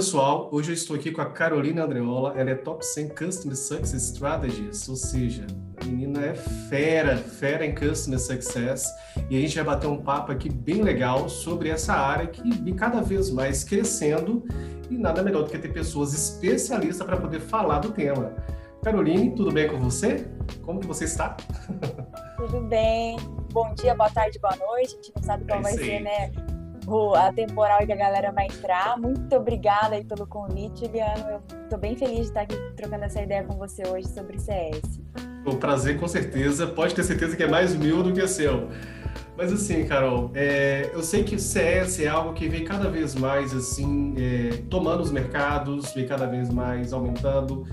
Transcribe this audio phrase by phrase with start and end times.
[0.00, 4.02] pessoal, hoje eu estou aqui com a Carolina Andreola, ela é Top 100 Customer Success
[4.12, 5.46] Strategies, ou seja,
[5.90, 8.86] menina é fera, fera em Customer Success,
[9.28, 12.74] e a gente vai bater um papo aqui bem legal sobre essa área que vem
[12.74, 14.44] cada vez mais crescendo,
[14.88, 18.34] e nada melhor do que ter pessoas especialistas para poder falar do tema.
[18.82, 20.26] Caroline, tudo bem com você?
[20.62, 21.36] Como que você está?
[22.36, 23.18] Tudo bem.
[23.52, 24.94] Bom dia, boa tarde, boa noite.
[24.94, 26.32] A gente não sabe qual é vai ser, né?
[27.14, 28.98] a temporal que a galera vai entrar.
[28.98, 31.28] Muito obrigada aí pelo convite, Juliano.
[31.28, 35.00] Eu estou bem feliz de estar aqui trocando essa ideia com você hoje sobre CS.
[35.44, 36.66] O prazer, com certeza.
[36.66, 38.68] Pode ter certeza que é mais meu do que seu.
[39.36, 43.14] Mas assim, Carol, é, eu sei que o CS é algo que vem cada vez
[43.14, 47.64] mais assim é, tomando os mercados, vem cada vez mais aumentando.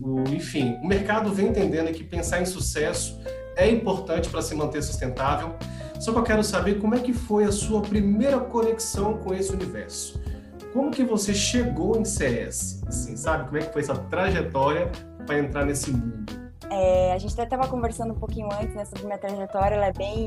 [0.00, 3.18] O, enfim, o mercado vem entendendo que pensar em sucesso
[3.56, 5.56] é importante para se manter sustentável.
[5.98, 9.52] Só que eu quero saber como é que foi a sua primeira conexão com esse
[9.52, 10.20] universo.
[10.72, 12.84] Como que você chegou em CS?
[12.86, 13.46] Assim, sabe?
[13.46, 14.92] Como é que foi essa trajetória
[15.26, 16.37] para entrar nesse mundo?
[16.70, 19.92] É, a gente até estava conversando um pouquinho antes, né, sobre minha trajetória, ela é
[19.92, 20.26] bem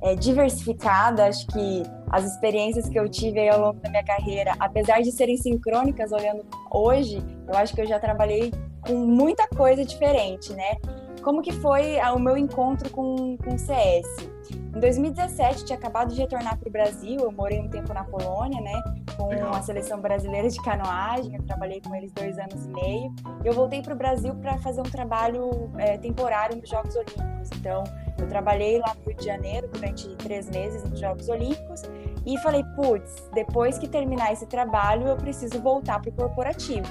[0.00, 1.26] é, diversificada.
[1.26, 5.36] Acho que as experiências que eu tive ao longo da minha carreira, apesar de serem
[5.36, 10.76] sincrônicas, olhando hoje, eu acho que eu já trabalhei com muita coisa diferente, né?
[11.22, 14.31] Como que foi o meu encontro com, com o CS?
[14.50, 18.60] Em 2017, tinha acabado de retornar para o Brasil, eu morei um tempo na Polônia,
[18.60, 18.82] né,
[19.16, 19.54] com Legal.
[19.54, 23.14] a seleção brasileira de canoagem, eu trabalhei com eles dois anos e meio.
[23.44, 27.50] Eu voltei para o Brasil para fazer um trabalho é, temporário nos Jogos Olímpicos.
[27.56, 27.84] Então,
[28.18, 31.82] eu trabalhei lá no Rio de Janeiro durante três meses nos Jogos Olímpicos
[32.24, 36.86] e falei, putz, depois que terminar esse trabalho, eu preciso voltar para o corporativo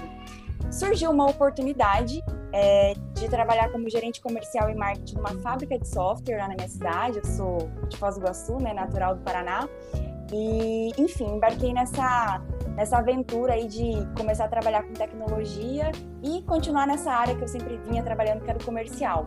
[0.71, 2.23] surgiu uma oportunidade
[2.53, 6.67] é, de trabalhar como gerente comercial e marketing numa fábrica de software lá na minha
[6.67, 7.17] cidade.
[7.17, 9.67] Eu sou de Foz do Iguaçu, né, natural do Paraná.
[10.33, 12.41] E, enfim, embarquei nessa,
[12.75, 15.91] nessa aventura aí de começar a trabalhar com tecnologia
[16.23, 19.25] e continuar nessa área que eu sempre vinha trabalhando, que era o comercial.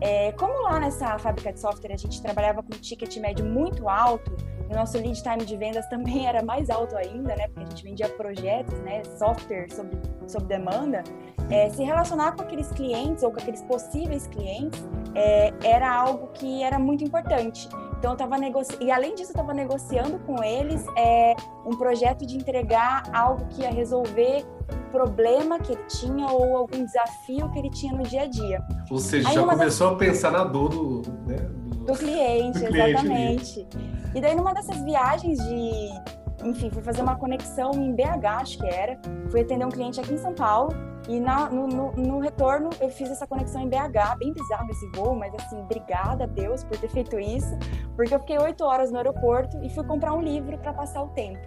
[0.00, 4.36] É, como lá nessa fábrica de software a gente trabalhava com ticket médio muito alto,
[4.72, 7.48] o nosso lead time de vendas também era mais alto ainda, né?
[7.48, 9.02] Porque a gente vendia projetos, né?
[9.18, 9.90] Software sob,
[10.26, 11.04] sob demanda.
[11.50, 14.82] É, se relacionar com aqueles clientes ou com aqueles possíveis clientes
[15.14, 17.68] é, era algo que era muito importante.
[18.02, 22.26] Então, eu estava negociando, e além disso, eu estava negociando com eles é, um projeto
[22.26, 24.44] de entregar algo que ia resolver
[24.90, 28.60] problema que ele tinha ou algum desafio que ele tinha no dia a dia.
[28.90, 29.96] Ou seja, Aí, já começou das...
[29.96, 31.84] a pensar na dor do, né, do...
[31.84, 33.66] do cliente, do exatamente.
[33.66, 36.21] Cliente e daí, numa dessas viagens de.
[36.44, 38.98] Enfim, fui fazer uma conexão em BH, acho que era.
[39.30, 40.72] Fui atender um cliente aqui em São Paulo.
[41.08, 44.18] E na, no, no, no, retorno, eu fiz essa conexão em BH.
[44.18, 47.56] Bem bizarro esse voo, mas assim, obrigada a Deus por ter feito isso.
[47.96, 51.08] Porque eu fiquei oito horas no aeroporto e fui comprar um livro para passar o
[51.08, 51.40] tempo.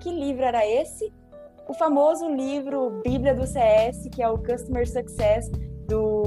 [0.00, 1.12] Que livro era esse?
[1.68, 5.50] O famoso livro Bíblia do CS, que é o Customer Success
[5.86, 6.24] do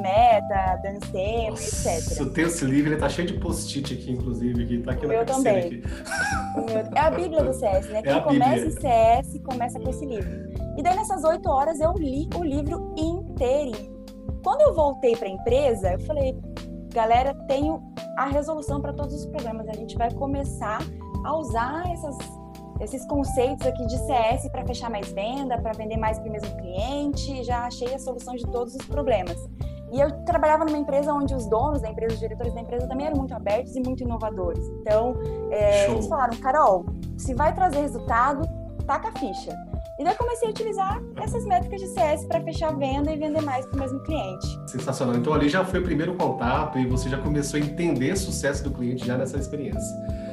[0.00, 2.18] Meta, Dan Stem, etc.
[2.18, 5.08] Eu tenho esse livro, ele tá cheio de post-it aqui, inclusive, que tá aqui o
[5.08, 5.82] na meu também.
[6.56, 6.78] Meu...
[6.94, 7.98] É a Bíblia do CS, né?
[8.04, 10.30] É Quem começa em CS começa com esse livro.
[10.76, 13.94] E daí, nessas oito horas, eu li o livro inteirinho.
[14.42, 16.36] Quando eu voltei para a empresa, eu falei,
[16.92, 17.82] galera, tenho
[18.16, 19.68] a resolução para todos os problemas.
[19.68, 20.80] A gente vai começar
[21.24, 22.16] a usar essas
[22.80, 26.56] esses conceitos aqui de CS para fechar mais venda, para vender mais para o mesmo
[26.56, 29.36] cliente, já achei a solução de todos os problemas.
[29.94, 33.06] E eu trabalhava numa empresa onde os donos da empresa, os diretores da empresa também
[33.06, 34.66] eram muito abertos e muito inovadores.
[34.80, 35.16] Então,
[35.52, 36.84] é, eles falaram, Carol,
[37.16, 38.42] se vai trazer resultado,
[38.88, 39.56] taca a ficha.
[39.96, 43.16] E daí eu comecei a utilizar essas métricas de CS para fechar a venda e
[43.16, 44.68] vender mais para o mesmo cliente.
[44.68, 45.14] Sensacional.
[45.14, 48.64] Então ali já foi o primeiro contato e você já começou a entender o sucesso
[48.64, 50.23] do cliente já nessa experiência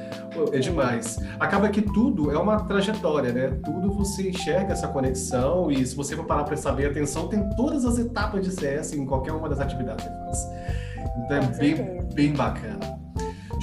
[0.52, 1.20] é demais.
[1.40, 3.60] Acaba que tudo é uma trajetória, né?
[3.64, 7.86] Tudo você enxerga essa conexão e se você for parar para saber atenção, tem todas
[7.86, 10.48] as etapas de CS em qualquer uma das atividades que faz.
[11.26, 12.80] Então é bem, bem bacana.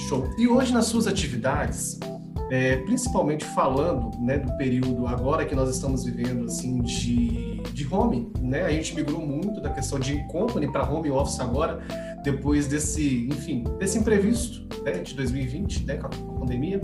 [0.09, 0.29] Show.
[0.39, 1.99] E hoje nas suas atividades,
[2.51, 8.33] é, principalmente falando né, do período agora que nós estamos vivendo assim de, de home,
[8.41, 8.63] né?
[8.63, 11.83] A gente migrou muito da questão de company para home office agora,
[12.23, 16.81] depois desse, enfim, desse imprevisto né, de 2020, né, com a pandemia.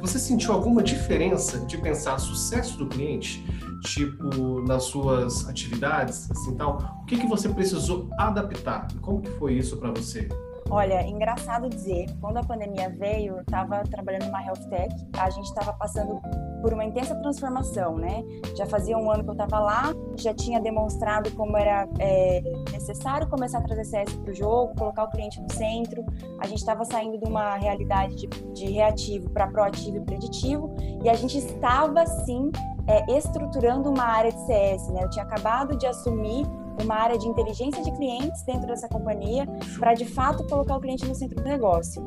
[0.00, 3.44] Você sentiu alguma diferença de pensar sucesso do cliente,
[3.84, 7.00] tipo nas suas atividades, assim tal?
[7.02, 8.88] O que que você precisou adaptar?
[9.00, 10.28] Como que foi isso para você?
[10.70, 15.44] Olha, engraçado dizer, quando a pandemia veio, eu estava trabalhando numa health tech, a gente
[15.44, 16.20] estava passando
[16.62, 18.24] por uma intensa transformação, né?
[18.56, 23.28] Já fazia um ano que eu estava lá, já tinha demonstrado como era é, necessário
[23.28, 26.04] começar a trazer CS para o jogo, colocar o cliente no centro.
[26.38, 30.72] A gente estava saindo de uma realidade de, de reativo para proativo e preditivo,
[31.02, 32.50] e a gente estava, sim,
[32.86, 35.02] é, estruturando uma área de CS, né?
[35.02, 36.46] Eu tinha acabado de assumir
[36.82, 39.46] uma área de inteligência de clientes dentro dessa companhia
[39.78, 42.04] para de fato colocar o cliente no centro do negócio.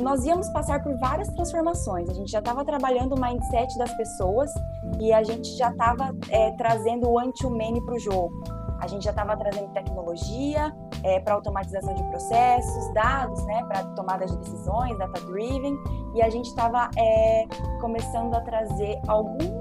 [0.00, 2.08] Nós íamos passar por várias transformações.
[2.08, 4.50] A gente já estava trabalhando o mindset das pessoas
[4.98, 8.42] e a gente já estava é, trazendo o anti-humane para o jogo.
[8.80, 10.74] A gente já estava trazendo tecnologia
[11.04, 15.78] é, para automatização de processos, dados, né, para tomada de decisões, data-driven,
[16.14, 17.46] e a gente estava é,
[17.80, 19.52] começando a trazer alguns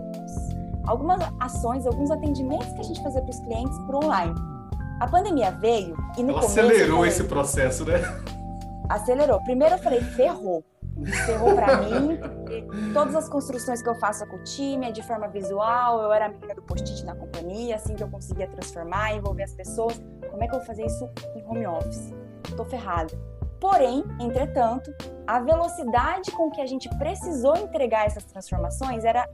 [0.87, 4.33] algumas ações, alguns atendimentos que a gente fazia para os clientes por online.
[4.99, 6.59] A pandemia veio e no Ela começo.
[6.59, 8.01] Acelerou esse processo, né?
[8.91, 9.39] Acelerou.
[9.41, 10.65] Primeiro eu falei, ferrou.
[11.25, 12.19] Ferrou para mim.
[12.93, 16.01] Todas as construções que eu faço com o time é de forma visual.
[16.01, 19.53] Eu era a menina do post-it na companhia, assim que eu conseguia transformar, envolver as
[19.53, 20.01] pessoas.
[20.29, 22.13] Como é que eu vou fazer isso em home office?
[22.57, 23.17] Tô ferrada.
[23.61, 24.93] Porém, entretanto,
[25.25, 29.29] a velocidade com que a gente precisou entregar essas transformações era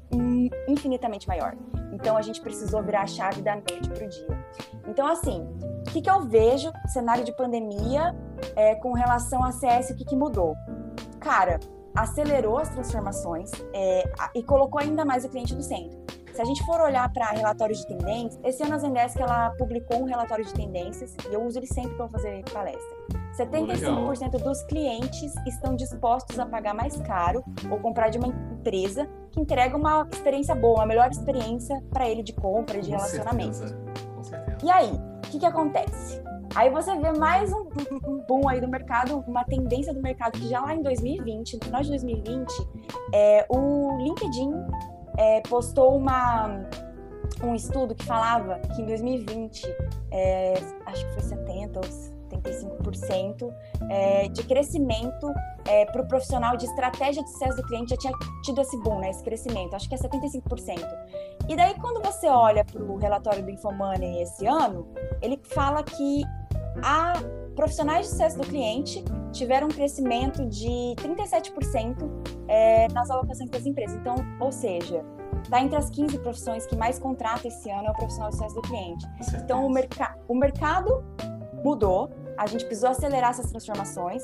[0.67, 1.55] infinitamente maior.
[1.93, 4.45] Então, a gente precisou virar a chave da noite para o dia.
[4.87, 5.47] Então, assim,
[5.79, 8.13] o que, que eu vejo cenário de pandemia
[8.55, 10.55] é, com relação a CS, o que, que mudou?
[11.19, 11.59] Cara,
[11.95, 14.03] acelerou as transformações é,
[14.35, 15.97] e colocou ainda mais o cliente no centro.
[16.37, 20.01] Se a gente for olhar para relatórios de tendências, esse ano a Zendesk ela publicou
[20.01, 22.97] um relatório de tendências e eu uso ele sempre para fazer palestra.
[23.35, 29.39] 75% dos clientes estão dispostos a pagar mais caro ou comprar de uma empresa que
[29.39, 33.55] entrega uma experiência boa, uma melhor experiência para ele de compra, de Com relacionamento.
[33.55, 33.79] Certeza.
[34.15, 34.57] Com certeza.
[34.63, 36.21] E aí, o que, que acontece?
[36.55, 37.65] Aí você vê mais um,
[38.27, 41.81] boom aí do mercado, uma tendência do mercado que já lá em 2020, no final
[41.81, 42.47] de 2020,
[43.13, 44.51] é, o LinkedIn
[45.17, 46.65] é, postou uma,
[47.43, 49.63] um estudo que falava que em 2020,
[50.11, 50.53] é,
[50.85, 53.53] acho que foi 70 ou 75%
[53.89, 55.31] é, de crescimento
[55.65, 58.13] é, para o profissional de estratégia de sucesso do cliente já tinha
[58.43, 60.79] tido esse boom, né, esse crescimento, acho que é 75%.
[61.49, 64.87] E daí, quando você olha para o relatório do Infomoney esse ano,
[65.21, 66.23] ele fala que
[66.83, 67.13] a
[67.55, 72.07] profissionais de sucesso do cliente tiveram um crescimento de 37%
[72.47, 73.95] é, nas alocações das empresas.
[73.97, 75.03] Então, ou seja,
[75.43, 78.55] está entre as 15 profissões que mais contrata esse ano é o profissional de sucesso
[78.55, 79.05] do cliente.
[79.43, 79.91] Então, o, merc
[80.27, 81.03] o mercado
[81.63, 84.23] mudou, a gente precisou acelerar essas transformações.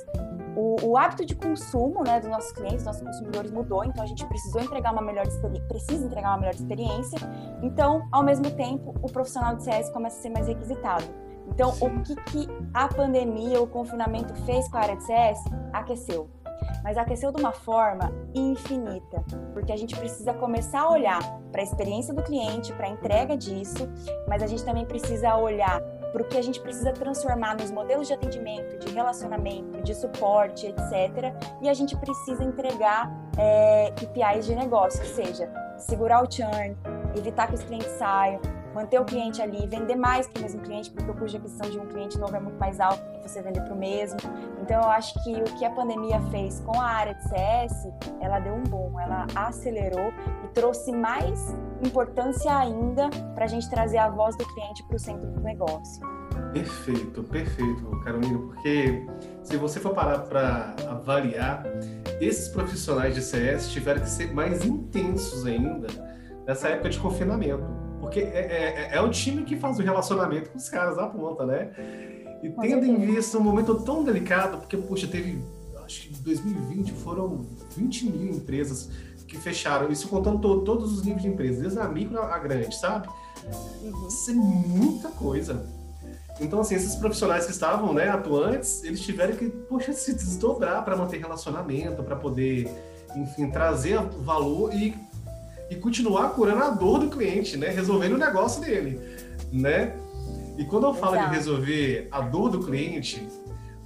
[0.56, 4.08] O, o, hábito de consumo né, dos nossos clientes, dos nossos consumidores mudou, então a
[4.08, 5.26] gente precisou entregar uma melhor
[5.68, 7.18] precisa entregar uma melhor experiência.
[7.64, 11.06] Então, ao mesmo tempo, o profissional de CS começa a ser mais requisitado.
[11.48, 15.40] Então, o que, que a pandemia, o confinamento fez com a área de CS?
[15.74, 16.30] Aqueceu.
[16.84, 19.24] Mas aqueceu de uma forma infinita,
[19.54, 21.20] porque a gente precisa começar a olhar
[21.52, 23.90] para a experiência do cliente, para a entrega disso,
[24.28, 25.82] mas a gente também precisa olhar
[26.14, 30.68] para o que a gente precisa transformar nos modelos de atendimento, de relacionamento, de suporte,
[30.68, 31.34] etc.
[31.60, 36.78] E a gente precisa entregar é, KPIs de negócio, ou seja, segurar o churn,
[37.18, 38.40] evitar que os clientes saiam,
[38.76, 41.70] manter o cliente ali, vender mais para o mesmo cliente, porque o custo de aquisição
[41.70, 44.20] de um cliente novo é muito mais alto do que você vender para o mesmo.
[44.62, 47.88] Então, eu acho que o que a pandemia fez com a área de CS,
[48.22, 50.12] ela deu um boom, ela acelerou
[50.44, 55.00] e trouxe mais importância ainda para a gente trazer a voz do cliente para o
[55.00, 56.02] centro do negócio.
[56.52, 59.06] Perfeito, perfeito, Carolina, porque
[59.44, 61.64] se você for parar para avaliar,
[62.22, 65.88] esses profissionais de CS tiveram que ser mais intensos ainda
[66.46, 70.58] nessa época de confinamento porque é, é, é, o time que faz o relacionamento com
[70.58, 71.72] os caras na ponta, né?
[72.44, 75.42] E tendo em vista um momento tão delicado, porque, puxa, teve,
[75.86, 77.46] acho que em 2020 foram
[77.78, 78.92] 20 mil empresas
[79.34, 82.76] que fecharam, isso contando to todos os níveis de empresas, desde a micro a grande,
[82.76, 83.08] sabe?
[83.82, 84.08] Uhum.
[84.08, 85.66] Isso é muita coisa.
[86.40, 90.96] Então, assim, esses profissionais que estavam né, atuantes, eles tiveram que, poxa, se desdobrar para
[90.96, 92.70] manter relacionamento, para poder,
[93.16, 94.96] enfim, trazer valor e
[95.70, 97.70] e continuar curando a dor do cliente, né?
[97.70, 99.00] Resolvendo o negócio dele,
[99.52, 99.96] né?
[100.58, 101.30] E quando eu falo Exato.
[101.30, 103.28] de resolver a dor do cliente,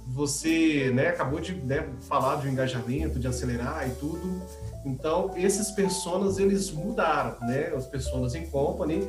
[0.06, 4.42] você né, acabou de né, falar de um engajamento, de acelerar e tudo.
[4.88, 7.70] Então, esses personas, eles mudaram, né?
[7.76, 9.06] As pessoas em company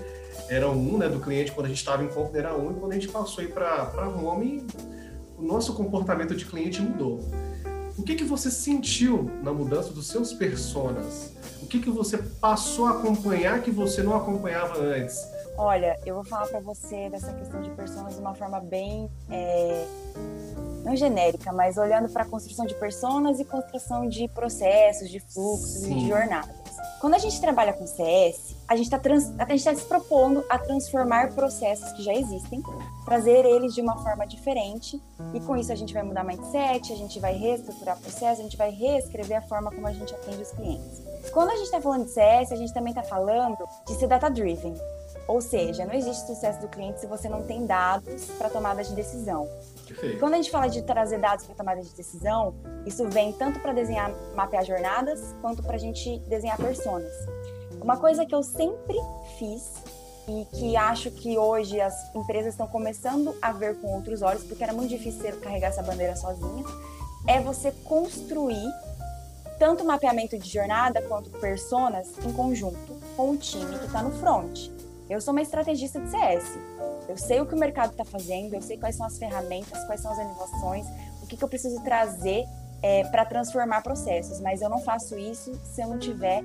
[0.49, 1.07] eram um, né?
[1.07, 3.45] Do cliente, quando a gente estava em company era um, e quando a gente passou
[3.47, 4.67] para home,
[5.37, 7.21] o nosso comportamento de cliente mudou.
[7.97, 11.33] O que, que você sentiu na mudança dos seus personas?
[11.61, 15.17] O que, que você passou a acompanhar que você não acompanhava antes?
[15.61, 19.85] Olha, eu vou falar para você dessa questão de personas de uma forma bem é,
[20.85, 25.81] não genérica, mas olhando para a construção de personas e construção de processos, de fluxos
[25.81, 25.91] Sim.
[25.91, 26.55] e de jornadas.
[27.01, 31.91] Quando a gente trabalha com CS, a gente está tá se propondo a transformar processos
[31.91, 32.63] que já existem,
[33.03, 34.97] trazer eles de uma forma diferente,
[35.33, 38.55] e com isso a gente vai mudar mindset, a gente vai reestruturar processos, a gente
[38.55, 41.01] vai reescrever a forma como a gente atende os clientes.
[41.33, 44.73] Quando a gente está falando de CS, a gente também está falando de ser data-driven.
[45.29, 48.95] Ou seja, não existe sucesso do cliente se você não tem dados para tomada de
[48.95, 49.47] decisão.
[49.87, 50.17] Perfeito.
[50.17, 53.71] Quando a gente fala de trazer dados para tomada de decisão, isso vem tanto para
[53.71, 57.13] desenhar, mapear jornadas, quanto para a gente desenhar personas.
[57.79, 58.97] Uma coisa que eu sempre
[59.37, 59.71] fiz
[60.27, 64.63] e que acho que hoje as empresas estão começando a ver com outros olhos, porque
[64.63, 66.65] era muito difícil carregar essa bandeira sozinha,
[67.27, 68.67] é você construir
[69.59, 74.71] tanto mapeamento de jornada quanto personas em conjunto com o time que está no front.
[75.09, 76.57] Eu sou uma estrategista de CS.
[77.07, 79.99] Eu sei o que o mercado está fazendo, eu sei quais são as ferramentas, quais
[79.99, 80.85] são as inovações,
[81.23, 82.45] o que, que eu preciso trazer
[82.83, 86.43] é, para transformar processos, mas eu não faço isso se eu não estiver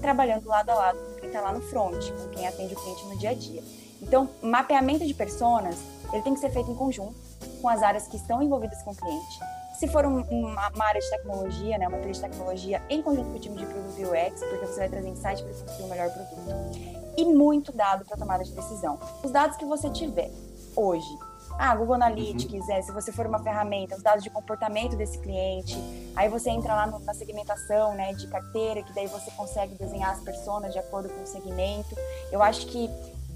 [0.00, 3.04] trabalhando lado a lado com quem está lá no front, com quem atende o cliente
[3.06, 3.62] no dia a dia.
[4.02, 5.78] Então, mapeamento de personas,
[6.12, 7.14] ele tem que ser feito em conjunto
[7.62, 9.38] com as áreas que estão envolvidas com o cliente.
[9.78, 13.30] Se for um, uma, uma, área de tecnologia, né, uma trilha de tecnologia, em conjunto
[13.30, 16.10] com o time de produto UX, porque você vai trazer insight para construir o melhor
[16.10, 18.98] produto e muito dado para tomada de decisão.
[19.22, 20.30] Os dados que você tiver
[20.74, 21.18] hoje,
[21.58, 22.72] ah, Google Analytics, uhum.
[22.72, 25.76] é, se você for uma ferramenta, os dados de comportamento desse cliente,
[26.16, 30.10] aí você entra lá no, na segmentação, né, de carteira, que daí você consegue desenhar
[30.10, 31.94] as pessoas de acordo com o segmento.
[32.32, 32.88] Eu acho que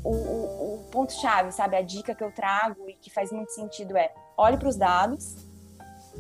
[0.03, 3.97] o, o, o ponto-chave, sabe, a dica que eu trago e que faz muito sentido
[3.97, 5.37] é olhe para os dados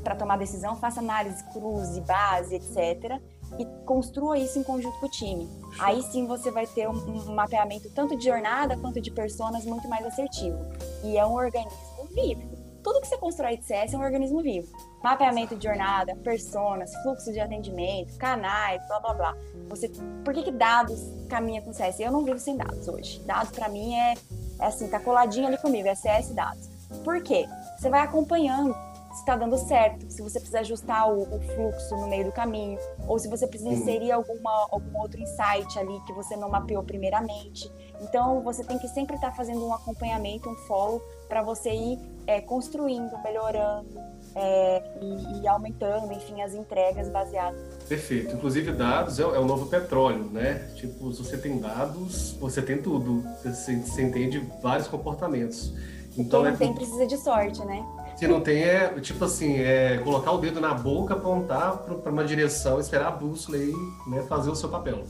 [0.02, 3.20] para tomar decisão, faça análise, cruze, base, etc
[3.58, 5.48] e construa isso em conjunto com o time.
[5.78, 9.88] Aí sim você vai ter um, um, mapeamento tanto de jornada quanto de personas muito
[9.88, 10.58] mais assertivo.
[11.02, 12.54] E é um organismo vivo.
[12.82, 14.70] Tudo que você constrói de CS é um organismo vivo.
[15.02, 19.36] Mapeamento de jornada, personas, fluxo de atendimento, canais, blá blá blá.
[19.70, 19.90] Você,
[20.22, 22.00] por que, que dados caminha com CS?
[22.00, 23.20] Eu não vivo sem dados hoje.
[23.20, 24.14] Dados para mim é,
[24.60, 26.68] é assim, tá coladinho ali comigo, é CS dados.
[27.02, 27.46] Por quê?
[27.78, 28.74] Você vai acompanhando
[29.14, 32.76] se está dando certo, se você precisa ajustar o, o, fluxo no meio do caminho,
[33.06, 37.70] ou se você precisa inserir alguma, algum outro insight ali que você não mapeou primeiramente.
[38.00, 41.98] Então, você tem que sempre estar tá fazendo um acompanhamento, um follow, para você ir
[42.26, 43.88] é, construindo, melhorando
[44.34, 47.60] é, e, e, aumentando, enfim, as entregas baseadas.
[47.88, 48.34] Perfeito.
[48.34, 50.70] Inclusive, dados é, é, o novo petróleo, né?
[50.74, 53.22] Tipo, se você tem dados, você tem tudo.
[53.44, 55.72] Você, você entende vários comportamentos.
[56.18, 56.58] Então, Quem não é...
[56.58, 57.84] tem precisa de sorte, né?
[58.16, 62.24] Se não tem, é tipo assim, é colocar o dedo na boca, apontar para uma
[62.24, 63.72] direção, esperar a bússola e
[64.06, 65.04] né, fazer o seu papel.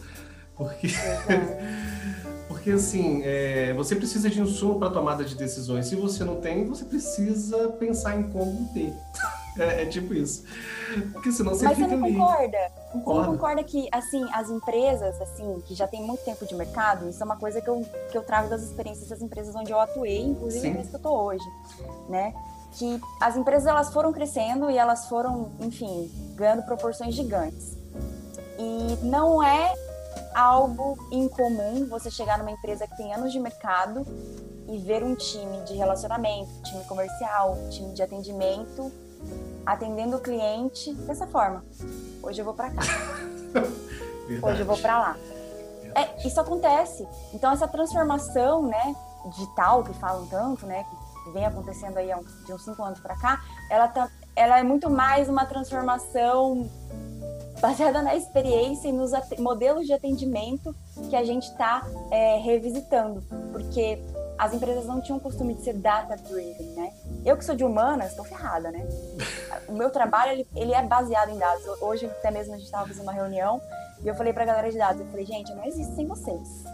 [0.56, 0.88] Porque,
[2.49, 5.87] porque assim, é, você precisa de insumo para tomada de decisões.
[5.87, 8.92] Se você não tem, você precisa pensar em como ter.
[9.56, 10.42] É, é tipo isso.
[11.12, 12.16] Porque senão você Mas fica você não ali.
[12.16, 12.58] concorda?
[12.92, 13.20] Concordo.
[13.20, 17.08] Você não concorda que, assim, as empresas, assim, que já tem muito tempo de mercado,
[17.08, 19.78] isso é uma coisa que eu, que eu trago das experiências das empresas onde eu
[19.78, 21.44] atuei, inclusive nesse que eu tô hoje,
[22.08, 22.34] né?
[22.74, 27.76] Que as empresas elas foram crescendo e elas foram, enfim, ganhando proporções gigantes.
[28.58, 29.72] E não é
[30.34, 34.04] algo incomum você chegar numa empresa que tem anos de mercado
[34.68, 38.90] e ver um time de relacionamento, time comercial, time de atendimento
[39.64, 41.64] atendendo o cliente dessa forma.
[42.22, 42.82] Hoje eu vou para cá.
[44.42, 45.16] Hoje eu vou para lá.
[45.94, 47.06] É, isso acontece.
[47.32, 48.94] Então essa transformação, né,
[49.30, 52.10] digital que falam tanto, né, que vem acontecendo aí
[52.46, 53.40] de uns cinco anos para cá,
[53.70, 56.68] ela, tá, ela é muito mais uma transformação
[57.60, 60.74] baseada na experiência e nos modelos de atendimento
[61.08, 64.02] que a gente está é, revisitando, porque
[64.36, 66.92] as empresas não tinham o costume de ser data-driven, né?
[67.24, 68.86] Eu que sou de humanas, estou ferrada, né?
[69.68, 71.64] O meu trabalho, ele, ele, é baseado em dados.
[71.80, 73.62] Hoje, até mesmo, a gente estava fazendo uma reunião
[74.02, 76.64] e eu falei para a galera de dados, eu falei, gente, não existo sem vocês.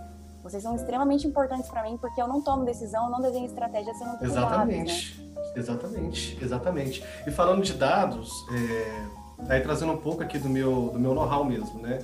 [0.42, 3.92] Vocês são extremamente importantes para mim porque eu não tomo decisão, eu não desenho estratégia
[3.94, 5.16] se eu não tenho Exatamente.
[5.16, 5.52] Dados, né?
[5.56, 7.04] Exatamente, exatamente.
[7.26, 11.44] E falando de dados, é, aí trazendo um pouco aqui do meu, do meu know-how
[11.44, 11.98] mesmo, né?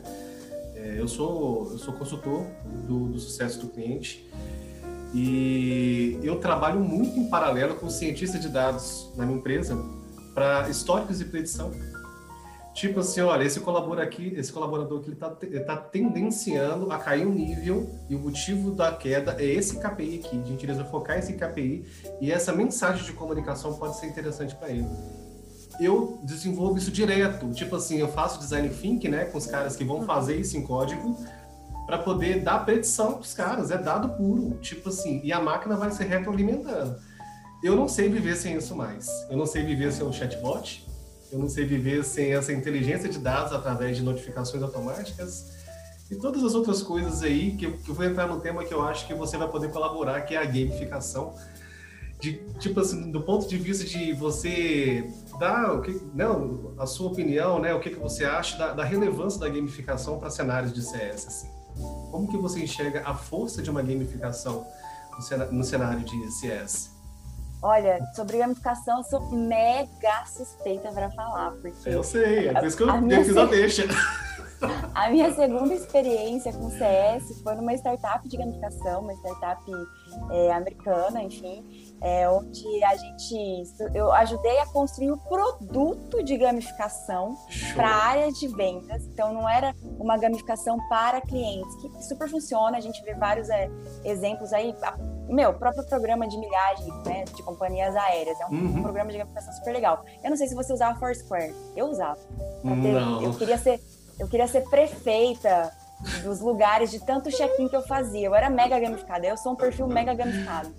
[0.75, 2.45] É, eu, sou, eu sou consultor
[2.87, 4.31] do, do sucesso do cliente
[5.14, 9.76] e eu trabalho muito em paralelo com cientista de dados na minha empresa
[10.35, 11.71] para históricos e predição.
[12.76, 17.26] Tipo assim, olha, esse colaborador aqui, esse colaborador aqui, ele está tá tendenciando a cair
[17.26, 20.38] um nível e o motivo da queda é esse KPI aqui.
[20.38, 21.87] A gente precisa focar esse KPI
[22.21, 24.87] e essa mensagem de comunicação pode ser interessante para ele.
[25.80, 29.83] Eu desenvolvo isso direto, tipo assim, eu faço design thinking, né, com os caras que
[29.83, 31.16] vão fazer isso em código
[31.87, 35.76] para poder dar predição para os caras, é dado puro, tipo assim, e a máquina
[35.76, 36.95] vai se retroalimentando.
[37.64, 39.09] Eu não sei viver sem isso mais.
[39.30, 40.86] Eu não sei viver sem o chatbot,
[41.37, 45.52] eu não sei viver sem essa inteligência de dados através de notificações automáticas
[46.11, 48.83] e todas as outras coisas aí que que eu vou entrar no tema que eu
[48.83, 51.35] acho que você vai poder colaborar, que é a gamificação.
[52.19, 55.07] De, tipo assim, do ponto de vista de você
[55.38, 58.85] dar o que, não, a sua opinião, né, o que, que você acha da, da
[58.85, 61.50] relevância da gamificação para cenários de CS, assim.
[62.11, 64.66] Como que você enxerga a força de uma gamificação
[65.52, 66.95] no cenário de CS?
[67.62, 71.52] Olha, sobre gamificação, eu sou mega suspeita para falar.
[71.52, 73.84] Porque eu sei, é por isso que eu fiz a deixa.
[74.94, 79.62] A minha segunda experiência com CS foi numa startup de gamificação, uma startup
[80.30, 87.36] é, americana, enfim, é, onde a gente, eu ajudei a construir o produto de gamificação
[87.74, 89.04] para a área de vendas.
[89.06, 92.76] Então, não era uma gamificação para clientes, que super funciona.
[92.76, 93.70] A gente vê vários é,
[94.04, 94.74] exemplos aí.
[95.28, 98.38] Meu, próprio programa de milhagem né, de companhias aéreas.
[98.40, 98.82] É um uhum.
[98.82, 100.04] programa de gamificação super legal.
[100.22, 101.54] Eu não sei se você usava Foursquare.
[101.74, 102.18] Eu usava.
[102.62, 103.22] Não.
[103.22, 103.80] Eu queria ser
[104.18, 105.70] eu queria ser prefeita
[106.22, 108.26] dos lugares de tanto check-in que eu fazia.
[108.26, 109.26] Eu era mega gamificada.
[109.26, 110.74] Eu sou um perfil mega gamificado.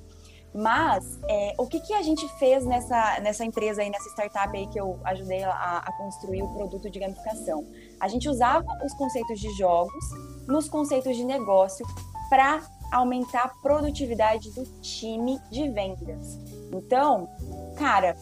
[0.58, 4.66] Mas é, o que, que a gente fez nessa, nessa empresa aí, nessa startup aí
[4.66, 7.64] que eu ajudei a, a construir o produto de gamificação?
[8.00, 10.04] A gente usava os conceitos de jogos
[10.48, 11.86] nos conceitos de negócio
[12.28, 12.60] para
[12.92, 16.40] aumentar a produtividade do time de vendas.
[16.74, 17.30] Então,
[17.78, 18.18] cara,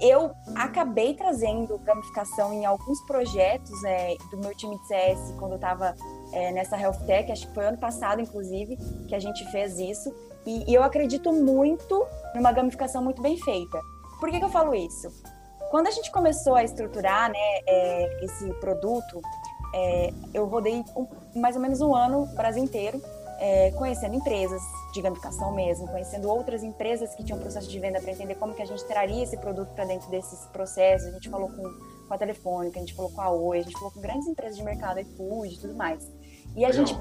[0.00, 5.56] eu acabei trazendo gamificação em alguns projetos é, do meu time de CS quando eu
[5.56, 5.94] estava
[6.32, 10.10] é, nessa Health Tech, acho que foi ano passado, inclusive, que a gente fez isso.
[10.46, 13.80] E, e eu acredito muito numa gamificação muito bem feita.
[14.20, 15.08] Por que, que eu falo isso?
[15.70, 19.20] Quando a gente começou a estruturar né, é, esse produto,
[19.74, 21.06] é, eu rodei um,
[21.38, 23.00] mais ou menos um ano, o Brasil inteiro,
[23.38, 24.60] é, conhecendo empresas
[24.92, 28.62] de gamificação mesmo, conhecendo outras empresas que tinham processo de venda para entender como que
[28.62, 31.08] a gente traria esse produto para dentro desses processos.
[31.08, 33.74] A gente falou com, com a Telefônica, a gente falou com a Oi, a gente
[33.74, 36.10] falou com grandes empresas de mercado, iFood e tudo mais.
[36.56, 36.86] E a Legal.
[36.86, 36.98] gente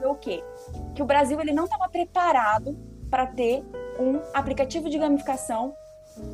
[0.00, 0.42] viu o quê?
[0.94, 2.76] Que o Brasil ele não estava preparado
[3.10, 3.64] para ter
[3.98, 5.74] um aplicativo de gamificação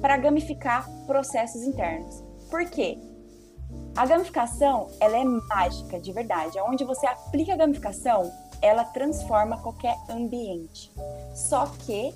[0.01, 2.23] para gamificar processos internos.
[2.51, 2.99] Por quê?
[3.97, 6.59] A gamificação, ela é mágica, de verdade.
[6.61, 10.93] Onde você aplica a gamificação, ela transforma qualquer ambiente.
[11.35, 12.15] Só que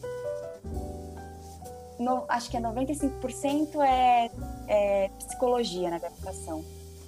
[1.98, 4.30] no, acho que é 95% é,
[4.68, 6.62] é psicologia na gamificação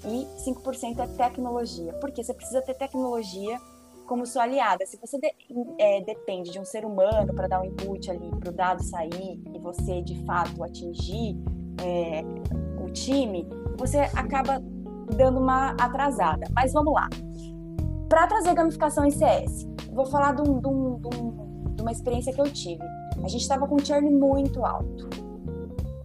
[0.04, 1.92] e 5% é tecnologia.
[1.94, 3.58] Porque você precisa ter tecnologia
[4.06, 4.84] como sua aliada.
[4.86, 5.32] Se você de,
[5.78, 9.40] é, depende de um ser humano para dar um input ali para o dado sair
[9.54, 11.36] e você de fato atingir
[11.84, 12.22] é,
[12.82, 14.60] o time, você acaba
[15.14, 16.46] dando uma atrasada.
[16.54, 17.08] Mas vamos lá.
[18.08, 22.40] Para trazer gamificação em CS, vou falar de, um, de, um, de, uma experiência que
[22.40, 22.82] eu tive.
[23.22, 25.08] A gente estava com um churn muito alto.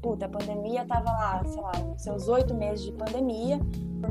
[0.02, 3.58] Puta, a pandemia estava lá, sei lá, seus oito meses de pandemia.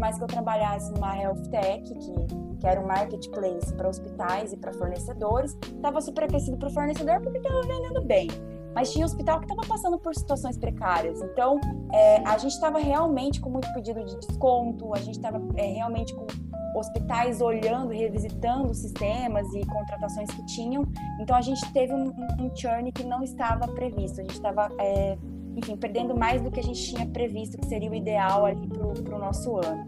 [0.03, 2.15] Mais que eu trabalhasse numa health tech, que,
[2.59, 7.21] que era um marketplace para hospitais e para fornecedores, estava super aquecido para o fornecedor
[7.21, 8.27] porque estava vendendo bem
[8.75, 11.21] mas tinha hospital que estava passando por situações precárias.
[11.21, 11.61] Então,
[11.93, 16.15] é, a gente estava realmente com muito pedido de desconto, a gente estava é, realmente
[16.15, 16.27] com
[16.75, 20.85] hospitais olhando, revisitando sistemas e contratações que tinham.
[21.21, 24.21] Então, a gente teve um, um churn que não estava previsto.
[24.21, 25.19] A gente estava, é,
[25.57, 29.17] enfim, perdendo mais do que a gente tinha previsto, que seria o ideal ali para
[29.17, 29.87] o nosso ano.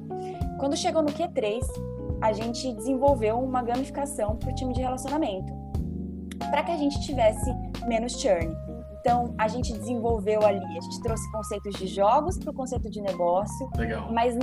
[0.58, 1.60] Quando chegou no Q3,
[2.20, 5.52] a gente desenvolveu uma gamificação para o time de relacionamento,
[6.50, 7.52] para que a gente tivesse
[7.86, 8.54] menos churn.
[9.00, 13.02] Então, a gente desenvolveu ali, a gente trouxe conceitos de jogos para o conceito de
[13.02, 13.68] negócio.
[13.76, 14.10] Legal.
[14.10, 14.34] Mas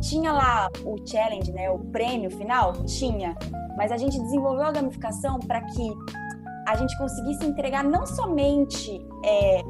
[0.00, 2.72] tinha lá o challenge, né, o prêmio final?
[2.84, 3.34] Tinha.
[3.76, 5.90] Mas a gente desenvolveu a gamificação para que
[6.66, 9.62] a gente conseguisse entregar não somente é,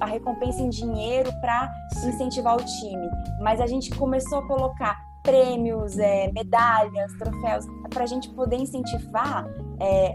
[0.00, 1.70] a recompensa em dinheiro para
[2.06, 3.08] incentivar o time,
[3.40, 9.46] mas a gente começou a colocar prêmios, é, medalhas, troféus, para a gente poder incentivar
[9.80, 10.14] é,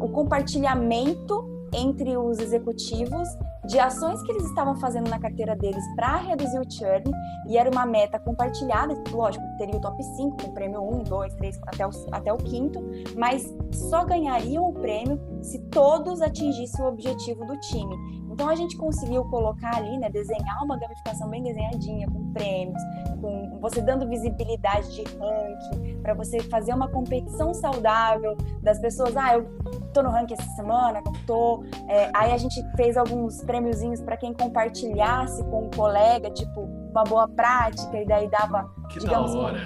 [0.00, 3.28] o compartilhamento entre os executivos
[3.64, 7.04] de ações que eles estavam fazendo na carteira deles para reduzir o churn,
[7.46, 11.60] e era uma meta compartilhada, lógico, teria o top 5, com prêmio 1, 2, 3,
[11.68, 12.80] até o, até o quinto,
[13.16, 17.96] mas só ganhariam o prêmio se todos atingissem o objetivo do time.
[18.32, 22.82] Então a gente conseguiu colocar ali, né, desenhar uma gamificação bem desenhadinha, com prêmios,
[23.20, 29.16] com você dando visibilidade de ranking, para você fazer uma competição saudável das pessoas.
[29.16, 29.46] Ah, eu
[29.92, 31.62] tô no ranking essa semana, não tô.
[31.88, 37.04] É, aí a gente fez alguns prêmiozinhos para quem compartilhasse com um colega, tipo, uma
[37.04, 39.58] boa prática, e daí dava, que digamos, hora.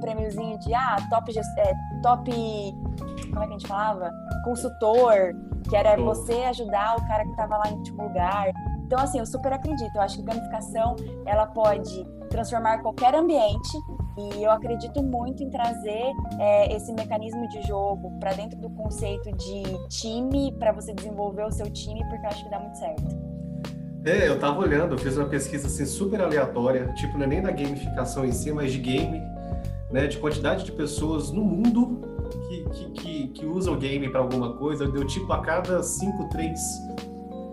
[0.00, 2.30] prêmiozinho de ah, top, é, top.
[3.30, 4.10] Como é que a gente falava?
[4.44, 5.34] Consultor,
[5.68, 8.52] que era você ajudar o cara que estava lá em último lugar.
[8.86, 9.94] Então, assim, eu super acredito.
[9.94, 10.96] Eu acho que gamificação
[11.26, 13.78] ela pode transformar qualquer ambiente
[14.16, 19.32] e eu acredito muito em trazer é, esse mecanismo de jogo para dentro do conceito
[19.32, 23.34] de time, para você desenvolver o seu time, porque eu acho que dá muito certo.
[24.04, 27.42] É, eu tava olhando, eu fiz uma pesquisa assim super aleatória, tipo, não é nem
[27.42, 29.20] da gamificação em si, mas de game,
[29.90, 30.06] né?
[30.06, 34.86] De quantidade de pessoas no mundo que, que, que, que usam game para alguma coisa,
[34.86, 36.60] deu tipo a cada 5, 3.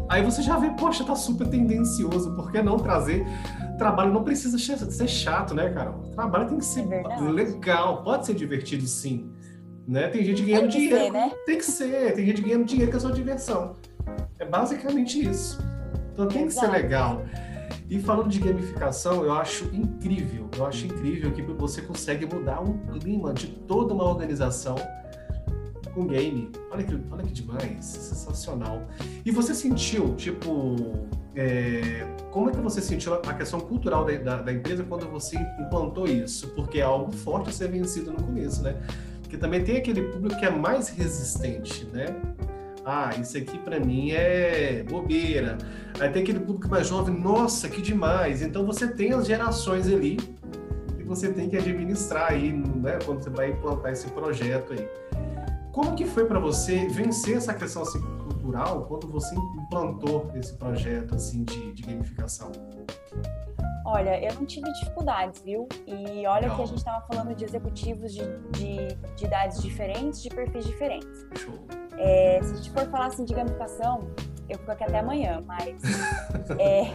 [0.09, 3.25] Aí você já vê, poxa, tá super tendencioso, por que não trazer?
[3.77, 5.91] Trabalho não precisa ser chato, né, cara?
[5.91, 9.31] O trabalho tem que ser é legal, pode ser divertido sim.
[9.87, 10.09] Né?
[10.09, 11.05] Tem gente ganhando tem dinheiro.
[11.05, 11.31] Ser, né?
[11.45, 13.75] Tem que ser, tem gente ganhando dinheiro com a sua diversão.
[14.37, 15.59] É basicamente isso.
[16.13, 17.23] Então tem que ser legal.
[17.91, 22.77] E falando de gamificação, eu acho incrível, eu acho incrível que você consegue mudar um
[22.87, 24.75] clima de toda uma organização
[25.93, 26.49] com game.
[26.71, 28.87] Olha que, olha que demais, sensacional.
[29.25, 30.77] E você sentiu, tipo,
[31.35, 35.35] é, como é que você sentiu a questão cultural da, da, da, empresa quando você
[35.59, 36.47] implantou isso?
[36.55, 38.81] Porque é algo forte a ser vencido no começo, né?
[39.21, 42.05] Porque também tem aquele público que é mais resistente, né?
[42.83, 45.57] Ah, isso aqui para mim é bobeira.
[45.99, 48.41] Aí tem aquele público mais jovem, nossa, que demais.
[48.41, 50.17] Então você tem as gerações ali
[50.97, 54.87] que você tem que administrar aí, né, quando você vai implantar esse projeto aí.
[55.71, 58.01] Como que foi para você vencer essa questão assim,
[58.41, 62.51] cultural quando você implantou esse projeto assim de, de gamificação?
[63.85, 65.67] Olha, eu não tive dificuldades, viu?
[65.85, 66.55] E olha não.
[66.55, 71.25] que a gente estava falando de executivos de, de, de, idades diferentes, de perfis diferentes.
[71.35, 71.53] Show.
[71.97, 74.07] É, se a gente for falar assim de gamificação,
[74.49, 75.81] eu fico aqui até amanhã, mas
[76.59, 76.91] é,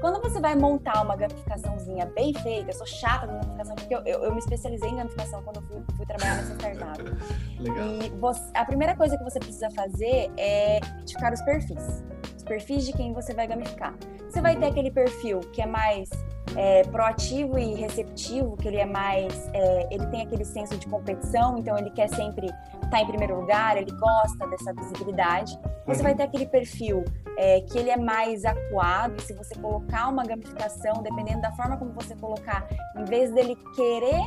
[0.00, 4.00] quando você vai montar uma gamificaçãozinha bem feita, eu sou chata com gamificação, porque eu,
[4.04, 7.02] eu, eu, me especializei em gamificação quando eu fui, fui trabalhar nessa startup.
[7.60, 7.86] Legal.
[7.86, 12.04] E você, a primeira coisa que você precisa fazer é identificar os perfis.
[12.36, 13.94] Os perfis de quem você vai gamificar.
[14.28, 16.08] Você vai ter aquele perfil que é mais
[16.56, 21.58] é, proativo e receptivo, que ele é mais, é, ele tem aquele senso de competição,
[21.58, 22.48] então ele quer sempre
[22.94, 25.58] estar tá em primeiro lugar, ele gosta dessa visibilidade.
[25.86, 27.04] Você vai ter aquele perfil
[27.36, 31.92] é, que ele é mais acuado, se você colocar uma gamificação, dependendo da forma como
[31.92, 34.22] você colocar, em vez dele querer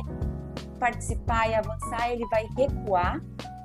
[0.78, 3.20] participar e avançar, ele vai recuar.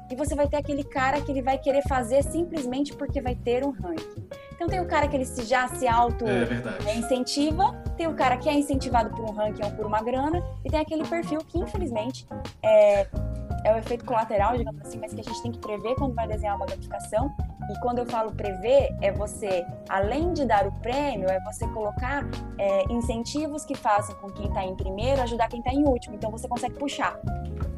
[0.09, 3.65] E você vai ter aquele cara que ele vai querer fazer simplesmente porque vai ter
[3.65, 4.27] um ranking.
[4.53, 8.47] Então tem o cara que ele já se auto é incentiva, tem o cara que
[8.47, 12.27] é incentivado por um ranking ou por uma grana, e tem aquele perfil que infelizmente
[12.61, 13.07] é,
[13.63, 16.27] é o efeito colateral, digamos assim, mas que a gente tem que prever quando vai
[16.27, 17.33] desenhar uma gamificação.
[17.69, 22.25] E quando eu falo prever, é você, além de dar o prêmio, é você colocar
[22.57, 26.15] é, incentivos que façam com quem está em primeiro ajudar quem está em último.
[26.15, 27.17] Então você consegue puxar.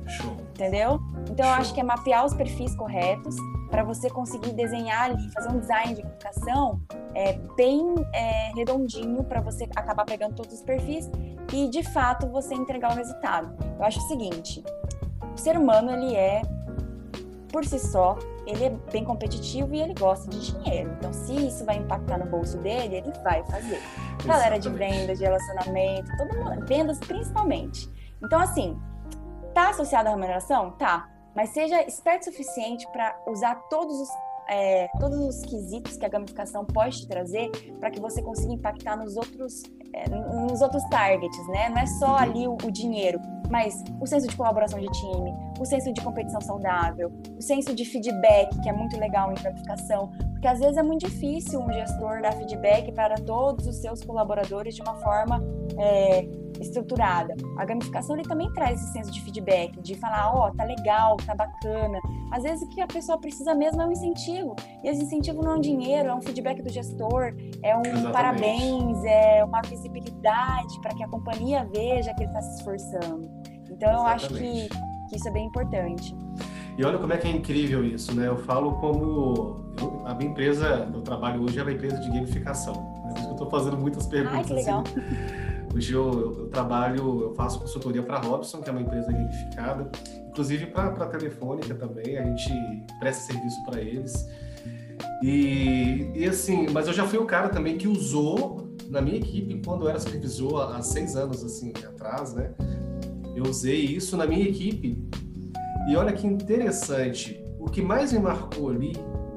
[0.08, 0.36] Show.
[0.50, 1.00] Entendeu?
[1.30, 1.54] Então Show.
[1.54, 3.36] eu acho que é mapear os perfis corretos
[3.70, 6.82] para você conseguir desenhar ali, fazer um design de comunicação
[7.14, 11.10] é, bem é, redondinho para você acabar pegando todos os perfis
[11.52, 13.54] e de fato você entregar o resultado.
[13.78, 14.64] Eu acho o seguinte:
[15.36, 16.42] o ser humano ele é
[17.52, 18.18] por si só
[18.48, 20.96] ele é bem competitivo e ele gosta de dinheiro.
[21.00, 23.78] Então, se isso vai impactar no bolso dele, ele vai fazer.
[23.78, 24.28] Exatamente.
[24.28, 27.90] Galera de vendas, de relacionamento, todo mundo, vendas principalmente.
[28.24, 28.80] Então, assim,
[29.52, 30.72] tá associado à remuneração?
[30.74, 34.10] Tá mas seja esperto o suficiente para usar todos os,
[34.48, 38.96] é, todos os quesitos que a gamificação pode te trazer para que você consiga impactar
[38.96, 39.62] nos outros,
[39.94, 41.68] é, nos outros targets, né?
[41.70, 42.16] Não é só uhum.
[42.16, 46.42] ali o, o dinheiro, mas o senso de colaboração de time, o senso de competição
[46.42, 50.84] saudável, o senso de feedback, que é muito legal em gamificação, porque às vezes é
[50.84, 55.42] muito difícil um gestor dar feedback para todos os seus colaboradores de uma forma
[55.78, 56.28] é,
[56.62, 57.36] estruturada.
[57.58, 61.18] A gamificação ele também traz esse senso de feedback, de falar, ó, oh, tá legal,
[61.18, 62.00] tá bacana.
[62.32, 64.56] Às vezes o que a pessoa precisa mesmo é um incentivo.
[64.84, 68.12] E esse incentivo não é um dinheiro, é um feedback do gestor, é um Exatamente.
[68.12, 73.35] parabéns, é uma visibilidade para que a companhia veja que ele está se esforçando.
[73.76, 74.70] Então eu acho que,
[75.10, 76.16] que isso é bem importante.
[76.78, 78.28] E olha como é que é incrível isso, né?
[78.28, 82.74] Eu falo como eu, a minha empresa, eu trabalho hoje, é uma empresa de gamificação.
[82.74, 84.38] Por isso que eu estou fazendo muitas perguntas.
[84.38, 84.84] Ai, que legal.
[84.86, 85.76] Assim.
[85.76, 89.90] Hoje eu, eu, trabalho, eu faço consultoria para a Robson, que é uma empresa gamificada,
[90.30, 92.50] inclusive para a Telefônica também, a gente
[92.98, 94.26] presta serviço para eles.
[95.22, 99.62] E, e assim, mas eu já fui o cara também que usou na minha equipe
[99.66, 102.52] quando eu era supervisor há seis anos assim atrás, né?
[103.36, 104.98] Eu usei isso na minha equipe
[105.90, 107.40] e olha que interessante.
[107.60, 108.94] O que mais me marcou ali,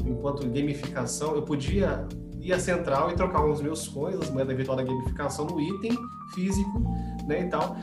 [0.07, 2.07] enquanto gamificação, eu podia
[2.41, 5.93] ir à central e trocar os meus coins, as moedas virtual da gamificação, no item
[6.35, 6.81] físico,
[7.27, 7.77] né, e tal.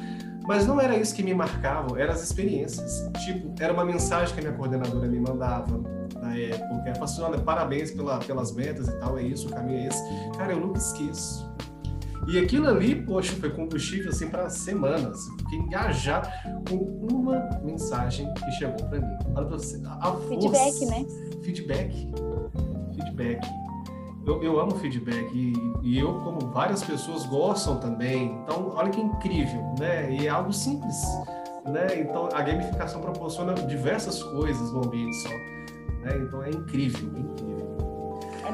[0.47, 3.09] Mas não era isso que me marcava, eram as experiências.
[3.25, 5.77] Tipo, era uma mensagem que a minha coordenadora me mandava
[6.21, 6.83] na época.
[6.85, 9.87] Ela falou assim, olha, parabéns pela, pelas metas e tal, é isso, o caminho é
[9.87, 10.03] esse.
[10.37, 11.51] Cara, eu nunca esqueço.
[12.27, 15.19] E aquilo ali, poxa, foi combustível assim para semanas.
[15.39, 16.27] fiquei engajado
[16.67, 19.17] com uma mensagem que chegou para mim.
[19.33, 21.05] Pra você, a Feedback, né?
[21.43, 22.11] Feedback.
[22.95, 23.47] Feedback.
[24.25, 28.39] Eu, eu amo feedback e, e, eu, como várias pessoas, gostam também.
[28.41, 30.11] Então, olha que incrível, né?
[30.11, 30.95] E é algo simples,
[31.63, 31.99] né?
[31.99, 35.29] Então, a gamificação proporciona diversas coisas no ambiente só.
[35.29, 36.17] Né?
[36.23, 37.54] Então, é incrível, é incrível.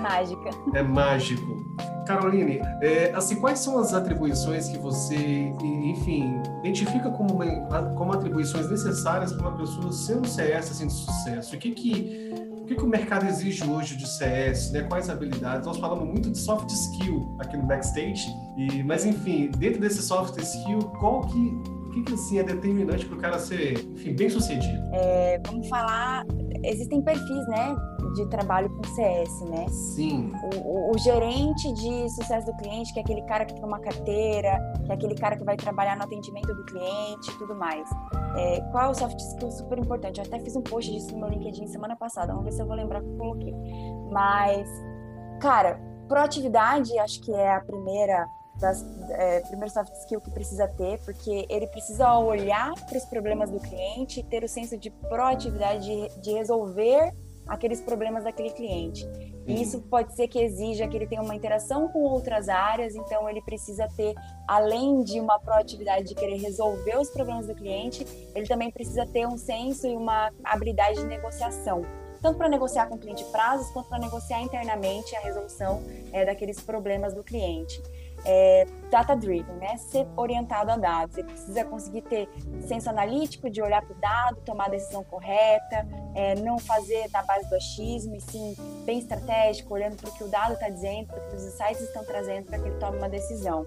[0.02, 0.50] É mágica.
[0.74, 1.62] É mágico.
[2.08, 8.70] Caroline, é, assim, quais são as atribuições que você, enfim, identifica como, uma, como atribuições
[8.70, 11.56] necessárias para uma pessoa ser um CS assim, de sucesso?
[11.56, 14.72] O que que, o que que o mercado exige hoje de CS?
[14.72, 14.82] Né?
[14.84, 15.66] Quais habilidades?
[15.66, 20.38] Nós falamos muito de soft skill aqui no Backstage, e, mas enfim, dentro desse soft
[20.38, 24.30] skill, qual que, o que, que assim, é determinante para o cara ser, enfim, bem
[24.30, 24.82] sucedido?
[24.94, 26.26] É, vamos falar,
[26.64, 27.76] existem perfis, né?
[28.14, 29.68] De trabalho com CS, né?
[29.70, 30.32] Sim.
[30.44, 33.80] O, o, o, gerente de sucesso do cliente, que é aquele cara que tem uma
[33.80, 37.90] carteira, que é aquele cara que vai trabalhar no atendimento do cliente e tudo mais.
[38.36, 40.20] É, qual é o soft skill super importante?
[40.20, 42.68] Eu até fiz um post disso no meu LinkedIn semana passada, vamos ver se eu
[42.68, 43.54] vou lembrar que eu coloquei.
[44.12, 44.68] Mas,
[45.40, 48.28] cara, proatividade acho que é a primeira
[48.60, 53.50] das é, primeiro soft skill que precisa ter, porque ele precisa olhar para os problemas
[53.50, 57.12] do cliente, ter o senso de proatividade de, de resolver
[57.52, 59.06] aqueles problemas daquele cliente.
[59.46, 63.30] E isso pode ser que exija que ele tenha uma interação com outras áreas, então
[63.30, 64.16] ele precisa ter,
[64.48, 69.28] além de uma proatividade de querer resolver os problemas do cliente, ele também precisa ter
[69.28, 71.82] um senso e uma habilidade de negociação.
[72.22, 75.84] Tanto para negociar com o cliente prazos, quanto para negociar internamente a resolução
[76.14, 77.82] é, daqueles problemas do cliente
[78.26, 79.78] é, data-driven, né?
[79.78, 81.18] Ser orientado a dados.
[81.18, 82.30] Ele precisa conseguir ter
[82.68, 87.24] senso analítico de olhar para o dado, tomar a decisão correta, é, não fazer na
[87.24, 88.56] base do achismo, e sim
[88.86, 91.82] bem estratégico, olhando para o que o dado está dizendo, para o que os insights
[91.82, 93.66] estão trazendo para que ele tome uma decisão.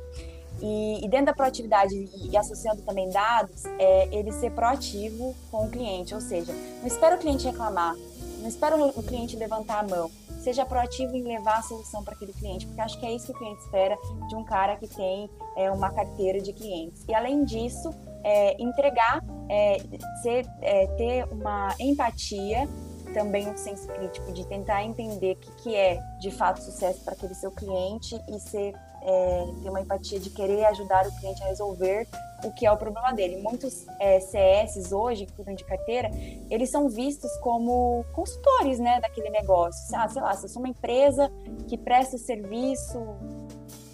[0.60, 5.66] E, e, dentro da proatividade e, e associando também dados, é ele ser proativo com
[5.66, 7.94] o cliente, ou seja, não espera o cliente reclamar,
[8.38, 10.10] não espera o cliente levantar a mão,
[10.44, 13.32] seja proativo em levar a solução para aquele cliente, porque acho que é isso que
[13.32, 17.02] o cliente espera de um cara que tem é, uma carteira de clientes.
[17.08, 17.90] E além disso,
[18.22, 19.78] é, entregar, é,
[20.22, 22.68] ser, é, ter uma empatia,
[23.14, 27.14] também um senso crítico de tentar entender o que, que é de fato sucesso para
[27.14, 31.46] aquele seu cliente e ser é, ter uma empatia de querer ajudar o cliente a
[31.46, 32.08] resolver
[32.42, 33.40] o que é o problema dele.
[33.42, 36.10] Muitos é, CS hoje, que cuidam de carteira,
[36.50, 39.96] eles são vistos como consultores né, daquele negócio.
[39.96, 41.30] Ah, sei lá, se eu sou uma empresa
[41.68, 42.98] que presta serviço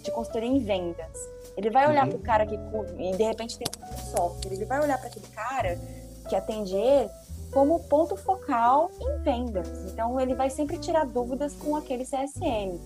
[0.03, 1.17] de consultoria em vendas,
[1.55, 2.11] ele vai olhar uhum.
[2.11, 5.27] para o cara que e de repente tem um software, ele vai olhar para aquele
[5.27, 5.77] cara
[6.27, 7.09] que atende ele
[7.51, 9.67] como ponto focal em vendas.
[9.91, 12.79] Então ele vai sempre tirar dúvidas com aquele CSM.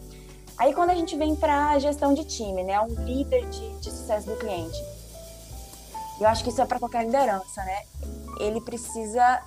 [0.57, 3.91] Aí quando a gente vem para a gestão de time, né, um líder de, de
[3.91, 4.77] sucesso do cliente,
[6.19, 7.83] eu acho que isso é para qualquer liderança, né?
[8.39, 9.41] Ele precisa,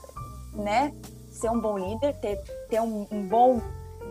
[0.53, 0.93] né,
[1.31, 2.37] ser um bom líder, ter,
[2.69, 3.61] ter um, um bom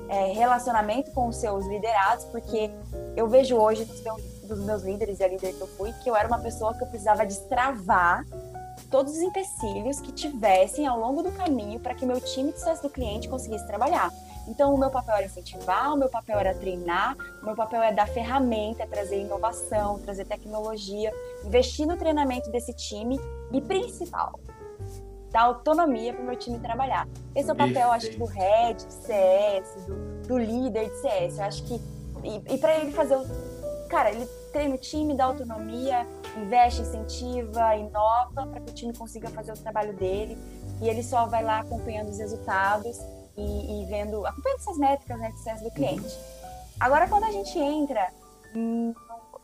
[0.09, 2.71] é, relacionamento com os seus liderados, porque
[3.15, 6.09] eu vejo hoje dos meus, dos meus líderes e a líder que eu fui, que
[6.09, 8.25] eu era uma pessoa que eu precisava destravar
[8.89, 12.83] todos os empecilhos que tivessem ao longo do caminho para que meu time de sucesso
[12.83, 14.11] do cliente conseguisse trabalhar.
[14.47, 17.91] Então, o meu papel era incentivar, o meu papel era treinar, o meu papel é
[17.91, 23.19] dar ferramenta, é trazer inovação, trazer tecnologia, investir no treinamento desse time
[23.51, 24.39] e, principal,
[25.31, 27.07] dar autonomia para o meu time trabalhar.
[27.35, 31.37] Esse é o papel, acho que, do head de CS, do, do líder de CS.
[31.37, 31.81] Eu acho que.
[32.23, 33.25] E, e para ele fazer o.
[33.89, 36.05] Cara, ele treina o time, dá autonomia,
[36.37, 40.37] investe, incentiva, inova para que o time consiga fazer o trabalho dele.
[40.81, 42.99] E ele só vai lá acompanhando os resultados
[43.37, 46.17] e, e vendo, acompanhando essas métricas né, de sucesso do cliente.
[46.79, 48.07] Agora, quando a gente entra,
[48.55, 48.93] hum,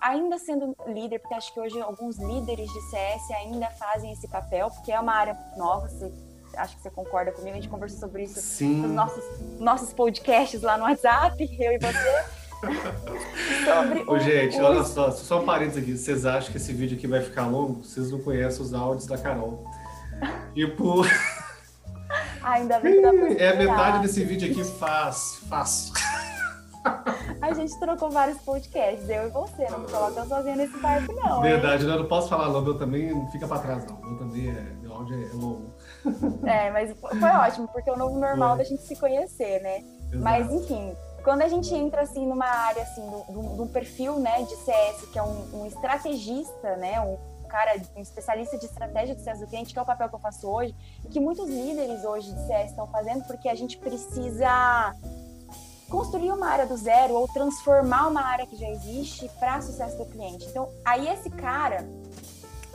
[0.01, 4.69] ainda sendo líder, porque acho que hoje alguns líderes de CS ainda fazem esse papel,
[4.69, 6.11] porque é uma área nova, você,
[6.57, 8.81] acho que você concorda comigo, a gente conversou sobre isso Sim.
[8.81, 9.23] nos nossos,
[9.59, 12.43] nossos podcasts lá no WhatsApp, eu e você.
[13.65, 15.97] sobre Ô, gente, olha só, só um parênteses aqui.
[15.97, 17.83] Vocês acham que esse vídeo aqui vai ficar longo?
[17.83, 19.65] Vocês não conhecem os áudios da Carol.
[20.55, 21.01] Tipo.
[22.43, 25.93] Ainda bem que dá pra É metade desse vídeo aqui fácil, fácil.
[27.41, 31.41] A gente trocou vários podcasts, eu e você, não me coloca sozinha nesse barco, não.
[31.41, 33.97] Verdade, eu não posso falar não, meu também não fica pra trás, não.
[33.97, 35.73] Meu também é, meu áudio é longo.
[36.45, 39.77] É, mas foi ótimo, porque é o novo normal da gente se conhecer, né?
[39.77, 40.23] Exato.
[40.23, 44.55] Mas, enfim, quando a gente entra, assim, numa área, assim, de um perfil, né, de
[44.55, 47.17] CS, que é um, um estrategista, né, um
[47.53, 50.19] cara, um especialista de estratégia de sucesso do cliente, que é o papel que eu
[50.19, 54.95] faço hoje, e que muitos líderes hoje de CS estão fazendo, porque a gente precisa
[55.87, 60.05] construir uma área do zero ou transformar uma área que já existe para sucesso do
[60.07, 60.47] cliente.
[60.47, 61.87] Então, aí esse cara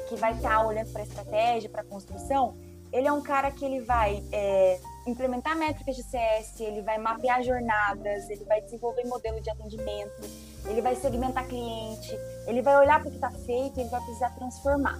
[0.08, 2.56] que vai estar tá olhando para estratégia, para construção,
[2.92, 4.78] ele é um cara que ele vai é,
[5.09, 10.23] implementar métricas de CS, ele vai mapear jornadas, ele vai desenvolver modelo de atendimento,
[10.66, 12.16] ele vai segmentar cliente,
[12.47, 14.99] ele vai olhar para o que está feito, ele vai precisar transformar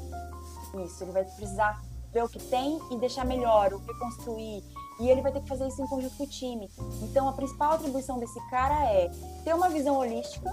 [0.85, 4.63] isso, ele vai precisar ver o que tem e deixar melhor, o que construir,
[5.01, 6.69] e ele vai ter que fazer isso em conjunto com o time.
[7.03, 9.11] Então, a principal atribuição desse cara é
[9.45, 10.51] ter uma visão holística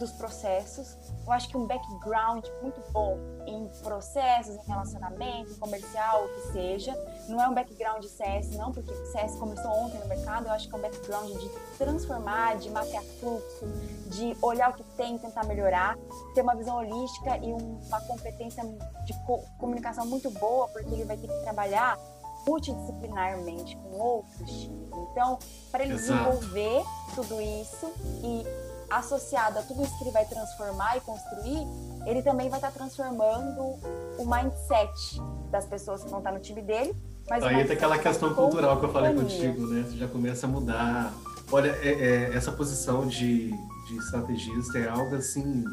[0.00, 0.96] dos processos.
[1.24, 6.52] Eu acho que um background muito bom em processos, em relacionamento, em comercial, o que
[6.52, 6.92] seja.
[7.28, 10.46] Não é um background de CS, não, porque CS começou ontem no mercado.
[10.46, 13.66] Eu acho que é um background de transformar, de mapear fluxo,
[14.06, 15.96] de olhar o que tem e tentar melhorar.
[16.34, 18.64] Ter uma visão holística e uma competência
[19.04, 19.14] de
[19.58, 21.98] comunicação muito boa, porque ele vai ter que trabalhar
[22.46, 24.88] multidisciplinarmente com outros times.
[25.12, 25.38] Então,
[25.70, 26.40] para ele Exato.
[26.40, 26.82] desenvolver
[27.14, 31.66] tudo isso e associado a tudo isso que ele vai transformar e construir,
[32.06, 33.78] ele também vai estar transformando
[34.18, 36.94] o mindset das pessoas que vão estar no time dele.
[37.28, 39.84] Mas Aí entra aquela questão cultural que eu falei contigo, né?
[39.88, 41.12] Você já começa a mudar.
[41.52, 45.64] Olha, é, é, essa posição de, de estrategista é algo assim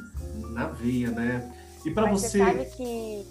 [0.51, 1.51] na veia, né?
[1.83, 2.27] E para você.
[2.27, 3.27] Você sabe que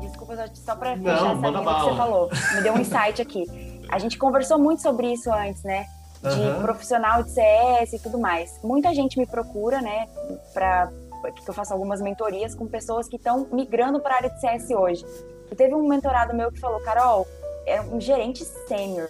[0.00, 2.30] Desculpa, só para fechar essa que você falou.
[2.54, 3.44] Me deu um insight aqui.
[3.90, 5.86] A gente conversou muito sobre isso antes, né?
[6.24, 6.62] De uhum.
[6.62, 8.58] profissional de CS e tudo mais.
[8.62, 10.08] Muita gente me procura, né?
[10.54, 10.90] Pra,
[11.36, 14.70] que eu faço algumas mentorias com pessoas que estão migrando para a área de CS
[14.70, 15.04] hoje.
[15.50, 17.26] E teve um mentorado meu que falou, Carol,
[17.66, 19.08] é um gerente sênior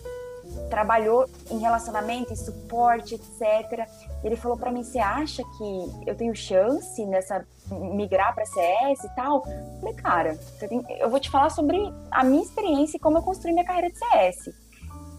[0.68, 3.88] trabalhou em relacionamento, em suporte, etc.
[4.22, 9.08] Ele falou para mim: "Você acha que eu tenho chance nessa migrar para CS e
[9.14, 13.18] tal?" Eu falei: "Cara, tem, eu vou te falar sobre a minha experiência e como
[13.18, 14.63] eu construí minha carreira de CS.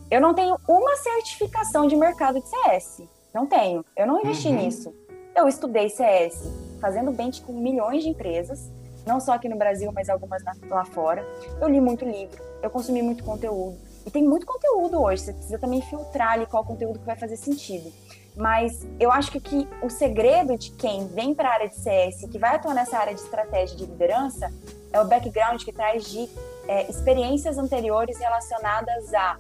[0.10, 3.04] Eu não tenho uma certificação de mercado de CS.
[3.34, 3.84] Não tenho.
[3.96, 4.56] Eu não investi uhum.
[4.56, 4.94] nisso.
[5.36, 6.48] Eu estudei CS,
[6.80, 8.72] fazendo bench com milhões de empresas,
[9.06, 11.28] não só aqui no Brasil, mas algumas lá fora.
[11.60, 13.78] Eu li muito livro, eu consumi muito conteúdo.
[14.06, 17.36] E tem muito conteúdo hoje, você precisa também filtrar ali qual conteúdo que vai fazer
[17.36, 17.92] sentido.
[18.38, 22.30] Mas eu acho que, que o segredo de quem vem para a área de CS,
[22.32, 24.52] que vai atuar nessa área de estratégia de liderança,
[24.94, 26.30] é o background que traz de
[26.68, 29.38] é, experiências anteriores relacionadas a,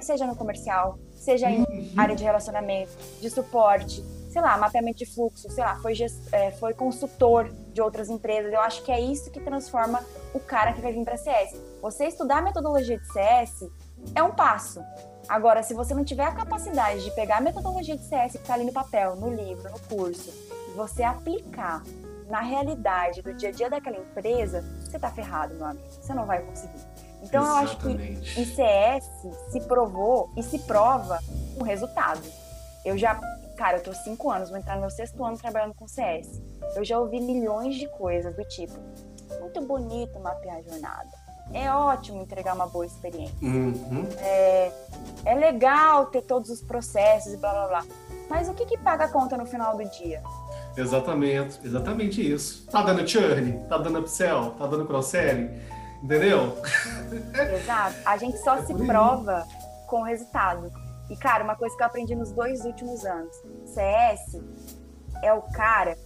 [0.00, 1.92] seja no comercial, seja em uhum.
[1.96, 5.94] área de relacionamento, de suporte, sei lá, mapeamento de fluxo, sei lá, foi,
[6.32, 8.52] é, foi consultor de outras empresas.
[8.52, 11.56] Eu acho que é isso que transforma o cara que vai vir para CS.
[11.80, 13.70] Você estudar a metodologia de CS
[14.12, 14.82] é um passo.
[15.28, 18.54] Agora, se você não tiver a capacidade de pegar a metodologia de CS que está
[18.54, 20.30] ali no papel, no livro, no curso,
[20.68, 21.82] e você aplicar
[22.28, 25.86] na realidade do dia a dia daquela empresa, você está ferrado, meu amigo.
[25.88, 26.93] Você não vai conseguir.
[27.24, 28.02] Então, Exatamente.
[28.04, 29.10] eu acho que em CS
[29.50, 31.18] se provou e se prova
[31.58, 32.22] um resultado.
[32.84, 33.14] Eu já,
[33.56, 36.42] cara, eu tô cinco anos, vou entrar no meu sexto ano trabalhando com CS.
[36.76, 38.74] Eu já ouvi milhões de coisas do tipo,
[39.40, 43.34] muito bonito mapear a jornada é ótimo entregar uma boa experiência.
[43.42, 44.06] Uhum.
[44.18, 44.72] É,
[45.24, 47.84] é legal ter todos os processos e blá blá blá.
[48.30, 50.22] Mas o que, que paga a conta no final do dia?
[50.76, 52.66] Exatamente, exatamente isso.
[52.66, 55.50] Tá dando churn, tá dando upsell, tá dando cross-selling,
[56.04, 56.62] entendeu?
[57.56, 57.96] Exato.
[58.04, 59.46] A gente só é se prova
[59.86, 60.70] com o resultado.
[61.10, 63.34] E, cara, uma coisa que eu aprendi nos dois últimos anos:
[63.66, 64.40] CS
[65.22, 65.96] é o cara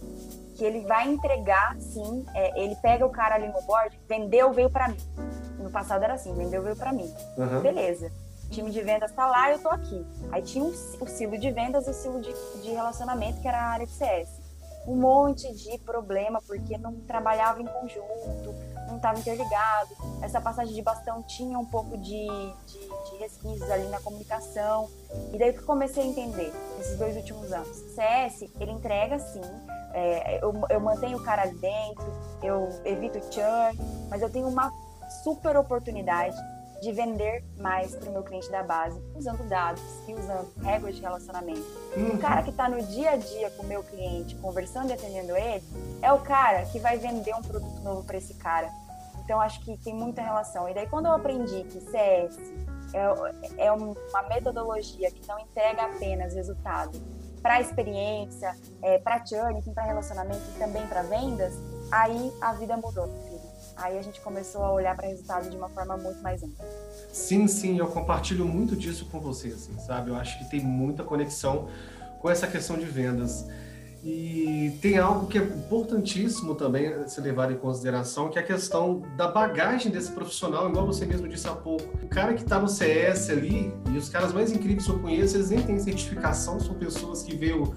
[0.55, 4.69] que ele vai entregar, sim, é, ele pega o cara ali no board, vendeu, veio
[4.69, 4.97] para mim.
[5.57, 7.09] No passado era assim, vendeu, veio para mim.
[7.37, 7.61] Uhum.
[7.61, 8.11] Beleza.
[8.45, 10.05] O time de vendas tá lá, eu tô aqui.
[10.31, 13.57] Aí tinha um, o silo de vendas e o silo de, de relacionamento, que era
[13.57, 14.29] a área de CS.
[14.87, 18.55] Um monte de problema, porque não trabalhava em conjunto,
[18.87, 19.89] não estava interligado.
[20.21, 22.27] Essa passagem de bastão tinha um pouco de,
[22.65, 24.89] de, de resquícios ali na comunicação.
[25.31, 27.77] E daí que comecei a entender, esses dois últimos anos.
[27.93, 29.41] CS, ele entrega sim,
[29.93, 32.05] é, eu, eu mantenho o cara ali dentro,
[32.43, 33.77] eu evito churn,
[34.09, 34.71] mas eu tenho uma
[35.23, 36.37] super oportunidade
[36.81, 41.01] de vender mais para o meu cliente da base, usando dados e usando regras de
[41.01, 41.65] relacionamento.
[41.95, 42.15] Uhum.
[42.15, 45.35] O cara que está no dia a dia com o meu cliente, conversando e atendendo
[45.35, 45.63] ele,
[46.01, 48.69] é o cara que vai vender um produto novo para esse cara.
[49.23, 50.67] Então, acho que tem muita relação.
[50.67, 52.37] E daí, quando eu aprendi que CS
[52.93, 53.95] é, é uma
[54.27, 56.99] metodologia que não entrega apenas resultado,
[57.41, 61.53] para experiência, é, para churn, para relacionamento e também para vendas,
[61.91, 63.07] aí a vida mudou.
[63.81, 66.65] Aí a gente começou a olhar para resultado de uma forma muito mais ampla.
[67.11, 70.09] Sim, sim, eu compartilho muito disso com você, assim, sabe?
[70.11, 71.69] Eu acho que tem muita conexão
[72.21, 73.45] com essa questão de vendas.
[74.03, 79.01] E tem algo que é importantíssimo também ser levado em consideração, que é a questão
[79.17, 81.97] da bagagem desse profissional, igual você mesmo disse há pouco.
[82.01, 85.35] O cara que está no CS ali, e os caras mais incríveis que eu conheço,
[85.35, 87.75] eles nem têm certificação, são pessoas que veio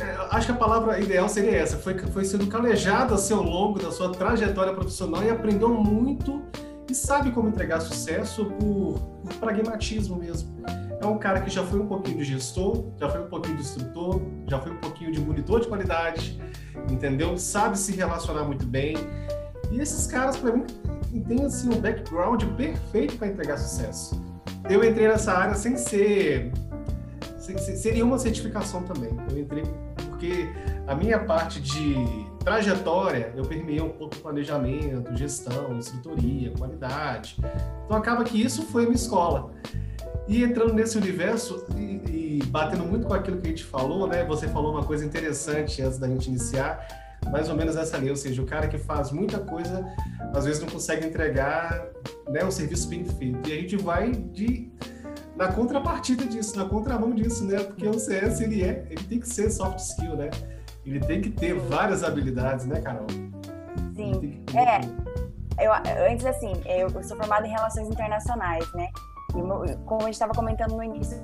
[0.00, 3.90] é, acho que a palavra ideal seria essa, foi, foi sendo calejado ao longo da
[3.90, 6.42] sua trajetória profissional e aprendeu muito
[6.88, 10.60] e sabe como entregar sucesso por, por pragmatismo mesmo.
[11.00, 13.62] É um cara que já foi um pouquinho de gestor, já foi um pouquinho de
[13.62, 16.40] instrutor, já foi um pouquinho de monitor de qualidade,
[16.90, 17.38] entendeu?
[17.38, 18.96] Sabe se relacionar muito bem.
[19.70, 20.66] E esses caras, para mim,
[21.26, 24.20] têm assim, um background perfeito para entregar sucesso.
[24.68, 26.52] Eu entrei nessa área sem ser.
[27.38, 29.10] Seria uma certificação também.
[29.30, 29.64] Eu entrei
[30.20, 30.50] porque
[30.86, 31.94] a minha parte de
[32.44, 37.36] trajetória, eu permeei um pouco planejamento, gestão, instrutoria, qualidade.
[37.86, 39.50] Então acaba que isso foi a minha escola.
[40.28, 44.22] E entrando nesse universo e, e, batendo muito com aquilo que a gente falou, né?
[44.24, 48.16] Você falou uma coisa interessante antes da gente iniciar, mais ou menos essa linha, ou
[48.16, 49.84] seja, o cara que faz muita coisa,
[50.34, 51.88] às vezes não consegue entregar
[52.28, 53.48] né, um serviço bem feito.
[53.48, 54.70] E a gente vai de
[55.40, 57.64] na contrapartida disso, na contramão disso, né?
[57.64, 60.28] Porque o CS ele é, ele tem que ser soft skill, né?
[60.84, 63.06] Ele tem que ter várias habilidades, né, Carol?
[63.96, 64.44] Sim.
[64.54, 65.64] É.
[65.64, 65.72] Eu,
[66.10, 68.90] antes assim, eu sou formada em relações internacionais, né?
[69.30, 71.18] E como a gente estava comentando no início,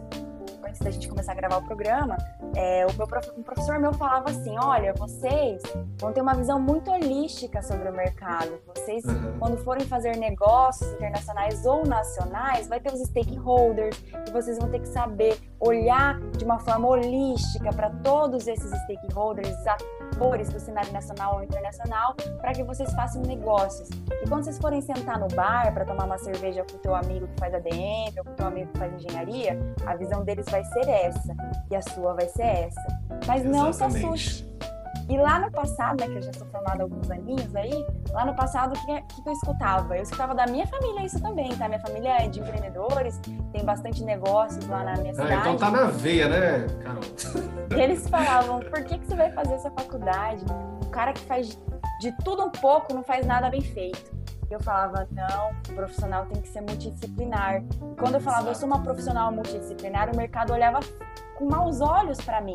[0.76, 2.16] antes da gente começar a gravar o programa,
[2.54, 5.62] é, o meu prof, um professor meu falava assim: olha, vocês
[5.98, 8.60] vão ter uma visão muito holística sobre o mercado.
[8.74, 9.38] Vocês, uhum.
[9.38, 14.80] quando forem fazer negócios internacionais ou nacionais, vai ter os stakeholders e vocês vão ter
[14.80, 19.56] que saber olhar de uma forma holística para todos esses stakeholders,
[20.16, 23.88] atores do cenário nacional ou internacional, para que vocês façam negócios.
[24.22, 27.28] E quando vocês forem sentar no bar para tomar uma cerveja com o teu amigo
[27.28, 30.64] que faz ADM ou com o teu amigo que faz engenharia, a visão deles vai
[30.64, 31.36] ser essa
[31.70, 33.00] e a sua vai ser essa.
[33.26, 34.48] Mas não se assuste.
[35.08, 38.24] E lá no passado, né, que eu já sou formada há alguns aninhos aí, lá
[38.24, 39.96] no passado, o que, que, eu escutava?
[39.96, 41.68] Eu escutava da minha família isso também, tá?
[41.68, 43.20] Minha família é de empreendedores,
[43.52, 45.32] tem bastante negócios lá na minha cidade.
[45.32, 47.02] Ah, então tá na veia, né, Carol?
[47.76, 50.44] E eles falavam, por que, que você vai fazer essa faculdade?
[50.84, 51.56] O cara que faz
[52.00, 54.15] de tudo um pouco não faz nada bem feito.
[54.50, 57.62] Eu falava, não, o profissional tem que ser multidisciplinar.
[57.62, 60.80] E quando eu falava, eu sou uma profissional multidisciplinar, o mercado olhava
[61.36, 62.54] com maus olhos para mim.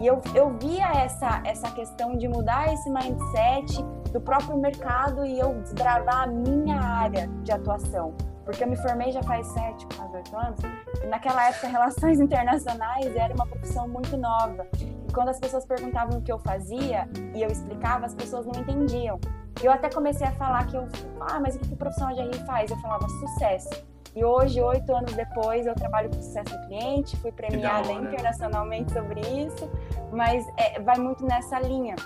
[0.00, 5.38] E eu, eu via essa, essa questão de mudar esse mindset do próprio mercado e
[5.38, 8.14] eu desbravar a minha área de atuação.
[8.44, 10.60] Porque eu me formei já faz sete, quase oito anos,
[11.02, 14.66] e naquela época relações internacionais era uma profissão muito nova.
[14.78, 18.60] E quando as pessoas perguntavam o que eu fazia e eu explicava, as pessoas não
[18.60, 19.18] entendiam.
[19.62, 20.86] Eu até comecei a falar que eu,
[21.20, 22.70] ah, mas o que o profissional de RI faz?
[22.70, 23.70] Eu falava sucesso.
[24.14, 29.20] E hoje, oito anos depois, eu trabalho com sucesso do cliente, fui premiada internacionalmente sobre
[29.20, 29.68] isso,
[30.12, 31.96] mas é, vai muito nessa linha.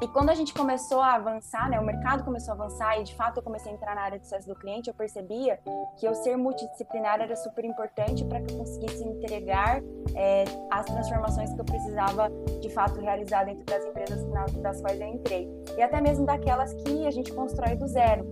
[0.00, 3.14] E quando a gente começou a avançar, né, o mercado começou a avançar e de
[3.14, 5.58] fato eu comecei a entrar na área de sucesso do cliente, eu percebia
[5.96, 9.80] que eu ser multidisciplinar era super importante para que eu conseguisse entregar
[10.14, 12.30] é, as transformações que eu precisava
[12.60, 14.24] de fato realizar dentro das empresas
[14.60, 15.48] das quais eu entrei.
[15.76, 18.24] E até mesmo daquelas que a gente constrói do zero.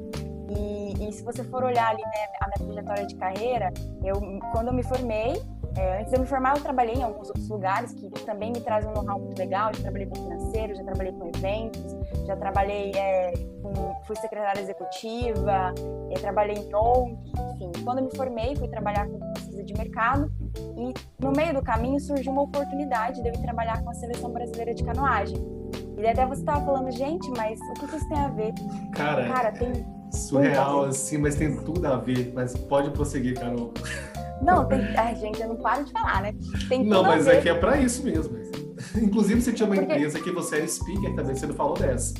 [0.50, 3.72] E, e se você for olhar ali né, a minha trajetória de carreira,
[4.04, 4.20] eu,
[4.52, 5.40] quando eu me formei,
[5.76, 8.60] é, antes de eu me formar, eu trabalhei em alguns outros lugares que também me
[8.60, 9.72] trazem um know-how muito legal.
[9.74, 11.96] Já trabalhei com financeiro, já trabalhei com eventos,
[12.26, 13.72] já trabalhei é, com,
[14.04, 15.72] fui secretária executiva,
[16.10, 17.18] é, trabalhei em ONG,
[17.54, 17.72] enfim.
[17.84, 20.30] Quando eu me formei, fui trabalhar com pesquisa de mercado
[20.76, 20.92] e
[21.24, 24.74] no meio do caminho surgiu uma oportunidade de eu ir trabalhar com a seleção brasileira
[24.74, 25.38] de canoagem.
[25.96, 28.52] E até você estava falando, gente, mas o que isso tem a ver?
[28.92, 32.32] Cara, Cara tem surreal assim, mas tem tudo a ver.
[32.34, 33.72] Mas pode prosseguir, Carol.
[34.42, 34.80] Não, tem.
[34.96, 36.34] Ai, gente, eu não paro de falar, né?
[36.68, 38.36] Tem não, mas é que é para isso mesmo.
[39.00, 39.92] Inclusive, você tinha uma Porque...
[39.92, 42.14] empresa que você era speaker também, você não falou dessa.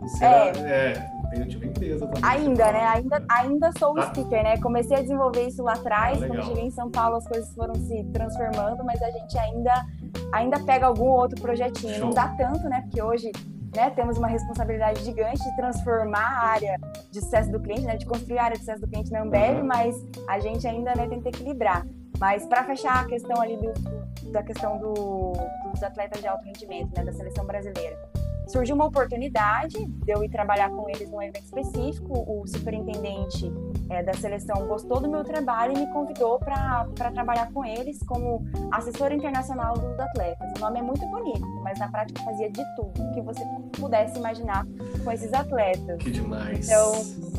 [0.00, 0.48] Você é.
[0.48, 1.12] Era, é,
[1.56, 2.30] uma empresa também.
[2.30, 2.84] Ainda, né?
[2.86, 4.02] Ainda, ainda sou ah.
[4.08, 4.58] speaker, né?
[4.58, 6.22] Comecei a desenvolver isso lá atrás.
[6.22, 9.86] Ah, quando cheguei em São Paulo, as coisas foram se transformando, mas a gente ainda,
[10.32, 11.94] ainda pega algum outro projetinho.
[11.94, 12.06] Show.
[12.06, 12.82] Não dá tanto, né?
[12.82, 13.30] Porque hoje
[13.74, 16.78] né, temos uma responsabilidade gigante de transformar a área
[17.10, 19.60] de sucesso do cliente, né, de construir a área de sucesso do cliente na Ambev,
[19.60, 19.66] uhum.
[19.66, 19.96] mas
[20.28, 21.86] a gente ainda né, tenta equilibrar.
[22.18, 23.72] Mas para fechar a questão ali do,
[24.30, 25.32] da questão do,
[25.72, 27.98] dos atletas de alto rendimento, né, da seleção brasileira.
[28.52, 32.12] Surgiu uma oportunidade de eu ir trabalhar com eles num evento específico.
[32.12, 33.50] O superintendente
[33.88, 38.44] é, da seleção gostou do meu trabalho e me convidou para trabalhar com eles como
[38.70, 40.52] assessora internacional dos atletas.
[40.56, 43.42] O nome é muito bonito, mas na prática fazia de tudo que você
[43.72, 44.66] pudesse imaginar
[45.02, 45.98] com esses atletas.
[45.98, 46.68] Que demais!
[46.68, 46.92] Então,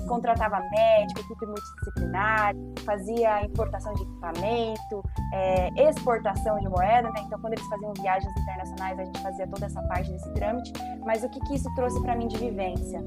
[0.08, 2.56] contratava médico, equipe multidisciplinar,
[2.86, 5.04] fazia importação de equipamento,
[5.34, 7.22] é, exportação de moeda, né?
[7.26, 10.74] Então, quando eles faziam viagens internacionais, a gente fazia toda essa parte desse trâmite.
[11.06, 13.04] Mas o que, que isso trouxe para mim de vivência?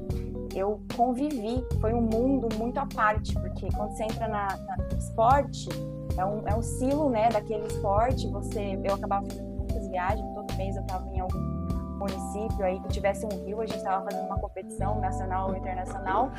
[0.55, 5.69] Eu convivi, foi um mundo muito à parte, porque quando você entra na, na esporte,
[6.17, 8.27] é um, é um silo, né, daquele esporte.
[8.29, 11.57] Você, eu acabava fazendo muitas viagens, todo mês eu estava em algum
[11.97, 16.31] município aí que tivesse um rio, a gente estava fazendo uma competição nacional ou internacional,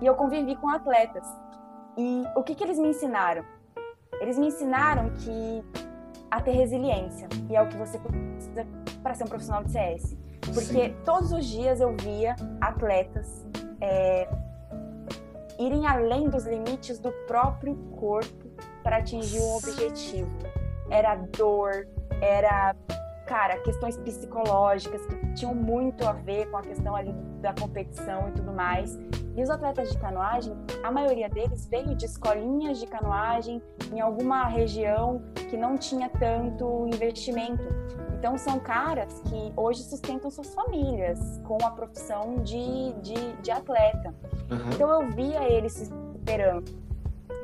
[0.00, 1.26] e eu convivi com atletas.
[1.96, 3.44] E o que, que eles me ensinaram?
[4.20, 5.64] Eles me ensinaram que
[6.30, 8.66] a ter resiliência, e é o que você precisa
[9.02, 10.16] para ser um profissional de CS.
[10.52, 10.96] Porque Sim.
[11.04, 13.46] todos os dias eu via atletas
[13.80, 14.28] é,
[15.58, 18.50] irem além dos limites do próprio corpo
[18.82, 20.30] para atingir um objetivo.
[20.90, 21.86] Era dor,
[22.20, 22.74] era
[23.32, 27.10] cara, questões psicológicas que tinham muito a ver com a questão ali
[27.40, 28.98] da competição e tudo mais.
[29.34, 30.54] E os atletas de canoagem,
[30.84, 36.86] a maioria deles veio de escolinhas de canoagem em alguma região que não tinha tanto
[36.86, 37.64] investimento.
[38.18, 44.14] Então, são caras que hoje sustentam suas famílias com a profissão de, de, de atleta.
[44.50, 44.70] Uhum.
[44.74, 46.70] Então, eu via eles se superando.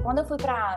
[0.03, 0.77] Quando eu fui para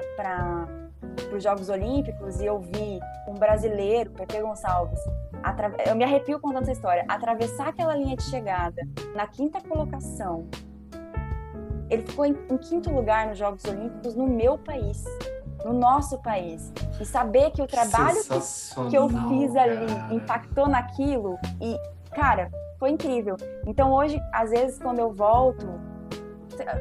[1.16, 5.00] para os Jogos Olímpicos e eu vi um brasileiro, Pepe Gonçalves,
[5.88, 8.82] eu me arrepio contando essa história, atravessar aquela linha de chegada
[9.16, 10.48] na quinta colocação.
[11.90, 15.04] Ele ficou em, em quinto lugar nos Jogos Olímpicos no meu país,
[15.66, 16.72] no nosso país.
[17.00, 20.14] E saber que o trabalho que, que eu fiz ali cara.
[20.14, 21.78] impactou naquilo e,
[22.12, 22.50] cara,
[22.80, 23.36] foi incrível.
[23.66, 25.68] Então hoje, às vezes, quando eu volto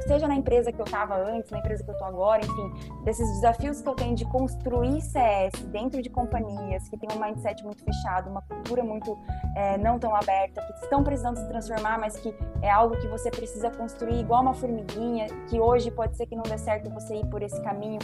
[0.06, 3.26] seja na empresa que eu estava antes, na empresa que eu estou agora, enfim, desses
[3.34, 7.84] desafios que eu tenho de construir CS dentro de companhias que têm um mindset muito
[7.84, 9.16] fechado, uma cultura muito
[9.56, 13.30] é, não tão aberta, que estão precisando se transformar, mas que é algo que você
[13.30, 17.26] precisa construir igual uma formiguinha, que hoje pode ser que não dê certo você ir
[17.26, 17.98] por esse caminho.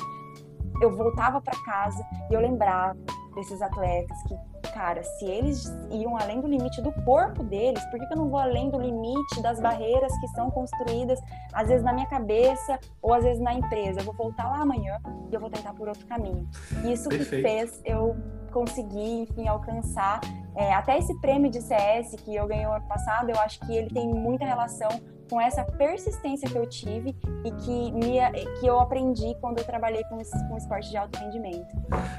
[0.80, 2.96] Eu voltava para casa e eu lembrava
[3.34, 4.34] desses atletas que
[4.76, 8.28] cara, se eles iam além do limite do corpo deles, por que, que eu não
[8.28, 11.18] vou além do limite das barreiras que são construídas,
[11.54, 14.00] às vezes na minha cabeça ou às vezes na empresa?
[14.00, 15.00] Eu vou voltar lá amanhã
[15.30, 16.46] e eu vou tentar por outro caminho.
[16.84, 17.30] Isso Perfeito.
[17.30, 18.14] que fez eu
[18.52, 20.20] conseguir, enfim, alcançar
[20.54, 23.88] é, até esse prêmio de CS que eu ganhei ano passado, eu acho que ele
[23.88, 24.90] tem muita relação
[25.28, 27.14] com essa persistência que eu tive
[27.44, 28.18] e que, me,
[28.58, 30.18] que eu aprendi quando eu trabalhei com,
[30.48, 31.74] com esporte de alto rendimento.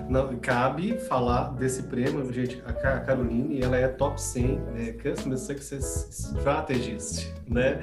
[0.07, 6.07] Não, cabe falar desse prêmio, gente, a Caroline, ela é top 100 né, Customer Success
[6.11, 7.79] Strategist, né?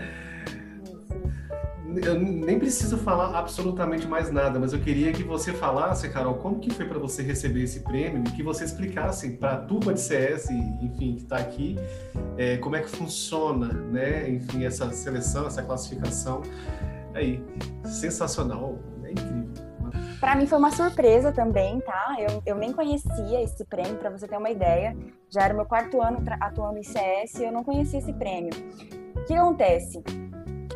[2.03, 6.59] Eu nem preciso falar absolutamente mais nada, mas eu queria que você falasse, Carol, como
[6.59, 10.01] que foi para você receber esse prêmio e que você explicasse para a turma de
[10.01, 11.77] CS, enfim, que está aqui,
[12.39, 14.29] é, como é que funciona, né?
[14.31, 16.43] Enfim, essa seleção, essa classificação.
[17.15, 17.45] Aí,
[17.85, 19.45] sensacional, é incrível.
[20.19, 22.17] Para mim foi uma surpresa também, tá?
[22.19, 24.97] Eu, eu nem conhecia esse prêmio, para você ter uma ideia.
[25.29, 28.53] Já era meu quarto ano atuando em CS e eu não conhecia esse prêmio.
[29.17, 30.03] O que acontece?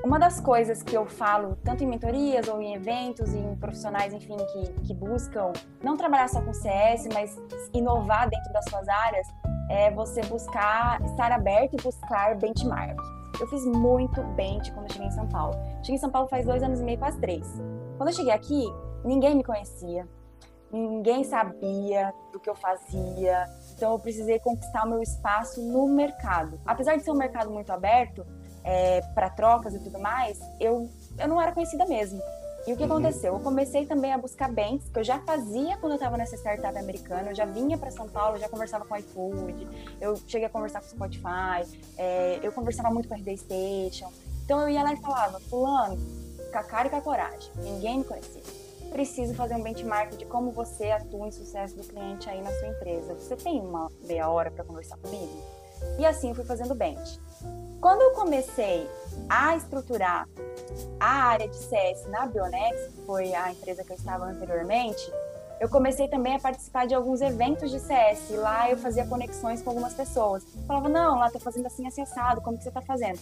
[0.05, 4.37] Uma das coisas que eu falo, tanto em mentorias ou em eventos, em profissionais, enfim,
[4.37, 7.37] que, que buscam não trabalhar só com CS, mas
[7.75, 9.27] inovar dentro das suas áreas,
[9.69, 12.97] é você buscar, estar aberto e buscar benchmark.
[13.41, 15.55] Eu fiz muito bench quando eu cheguei em São Paulo.
[15.83, 17.61] Cheguei em São Paulo faz dois anos e meio, quase três.
[17.97, 18.65] Quando eu cheguei aqui,
[19.05, 20.09] ninguém me conhecia,
[20.71, 26.61] ninguém sabia do que eu fazia, então eu precisei conquistar o meu espaço no mercado.
[26.65, 28.25] Apesar de ser um mercado muito aberto,
[28.69, 32.21] é, para trocas e tudo mais, eu, eu não era conhecida mesmo.
[32.67, 32.93] E o que uhum.
[32.93, 33.33] aconteceu?
[33.33, 36.77] Eu comecei também a buscar bens que eu já fazia quando eu estava nessa startup
[36.77, 37.31] americana.
[37.31, 39.67] Eu já vinha para São Paulo, já conversava com iFood,
[39.99, 41.67] eu cheguei a conversar com o Spotify,
[41.97, 44.13] é, eu conversava muito com a RD Station.
[44.45, 45.97] Então eu ia lá e falava, fulano,
[46.53, 48.43] com a cara e com a coragem, ninguém me conhecia.
[48.91, 52.69] Preciso fazer um benchmark de como você atua em sucesso do cliente aí na sua
[52.69, 53.15] empresa.
[53.15, 55.43] Você tem uma meia hora para conversar comigo?
[55.99, 57.19] E assim eu fui fazendo bench.
[57.81, 58.89] Quando eu comecei
[59.29, 60.29] a estruturar
[60.99, 65.13] a área de CS na Bionex, que foi a empresa que eu estava anteriormente,
[65.61, 68.31] eu comecei também a participar de alguns eventos de CS.
[68.31, 70.43] Lá eu fazia conexões com algumas pessoas.
[70.57, 73.19] Eu falava, não, lá tô fazendo assim, assim, assado, como que você tá fazendo?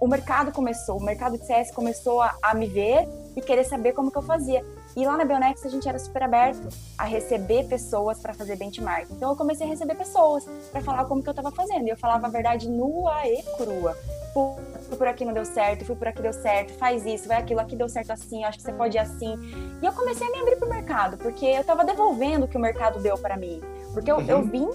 [0.00, 3.06] o mercado começou, o mercado de CS começou a, a, me ver
[3.36, 4.64] e querer saber como que eu fazia.
[4.96, 9.10] E lá na Bionex a gente era super aberto a receber pessoas para fazer benchmark.
[9.10, 11.86] Então eu comecei a receber pessoas para falar como que eu estava fazendo.
[11.86, 13.94] E eu falava a verdade nua e crua.
[14.88, 17.60] Fui por aqui não deu certo, fui por aqui deu certo, faz isso, vai aquilo,
[17.60, 19.34] aqui deu certo assim, acho que você pode ir assim.
[19.82, 22.60] E eu comecei a me abrir pro mercado, porque eu estava devolvendo o que o
[22.60, 23.60] mercado deu para mim.
[23.92, 24.26] Porque eu, uhum.
[24.26, 24.68] eu vim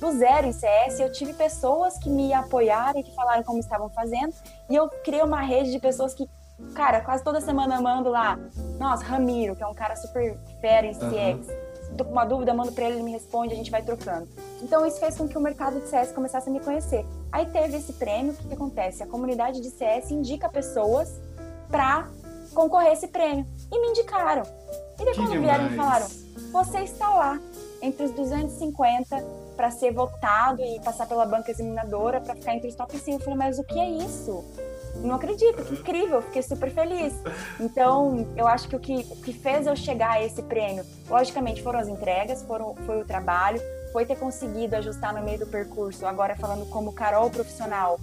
[0.00, 3.88] do zero em CS, eu tive pessoas que me apoiaram e que falaram como estavam
[3.88, 4.34] fazendo,
[4.68, 6.28] e eu criei uma rede de pessoas que,
[6.74, 8.38] cara, quase toda semana eu mando lá,
[8.78, 11.96] nossa, Ramiro, que é um cara super fera em CX, uhum.
[11.96, 14.28] tô com uma dúvida, mando para ele, ele me responde, a gente vai trocando.
[14.62, 17.04] Então isso fez com que o mercado de CS começasse a me conhecer.
[17.32, 19.02] Aí teve esse prêmio, o que, que acontece?
[19.02, 21.20] A comunidade de CS indica pessoas
[21.70, 22.08] para
[22.54, 23.46] concorrer a esse prêmio.
[23.70, 24.42] E me indicaram.
[24.98, 26.06] E daí quando vieram e falaram,
[26.52, 27.40] você está lá,
[27.82, 32.74] entre os 250 para ser votado e passar pela banca examinadora para ficar entre os
[32.74, 33.18] top 5.
[33.18, 34.44] Eu falei, mas o que é isso?
[35.02, 37.12] Não acredito, que incrível, fiquei super feliz.
[37.60, 41.62] Então, eu acho que o que, o que fez eu chegar a esse prêmio, logicamente,
[41.62, 43.60] foram as entregas, foram, foi o trabalho,
[43.92, 47.98] foi ter conseguido ajustar no meio do percurso, agora falando como Carol profissional,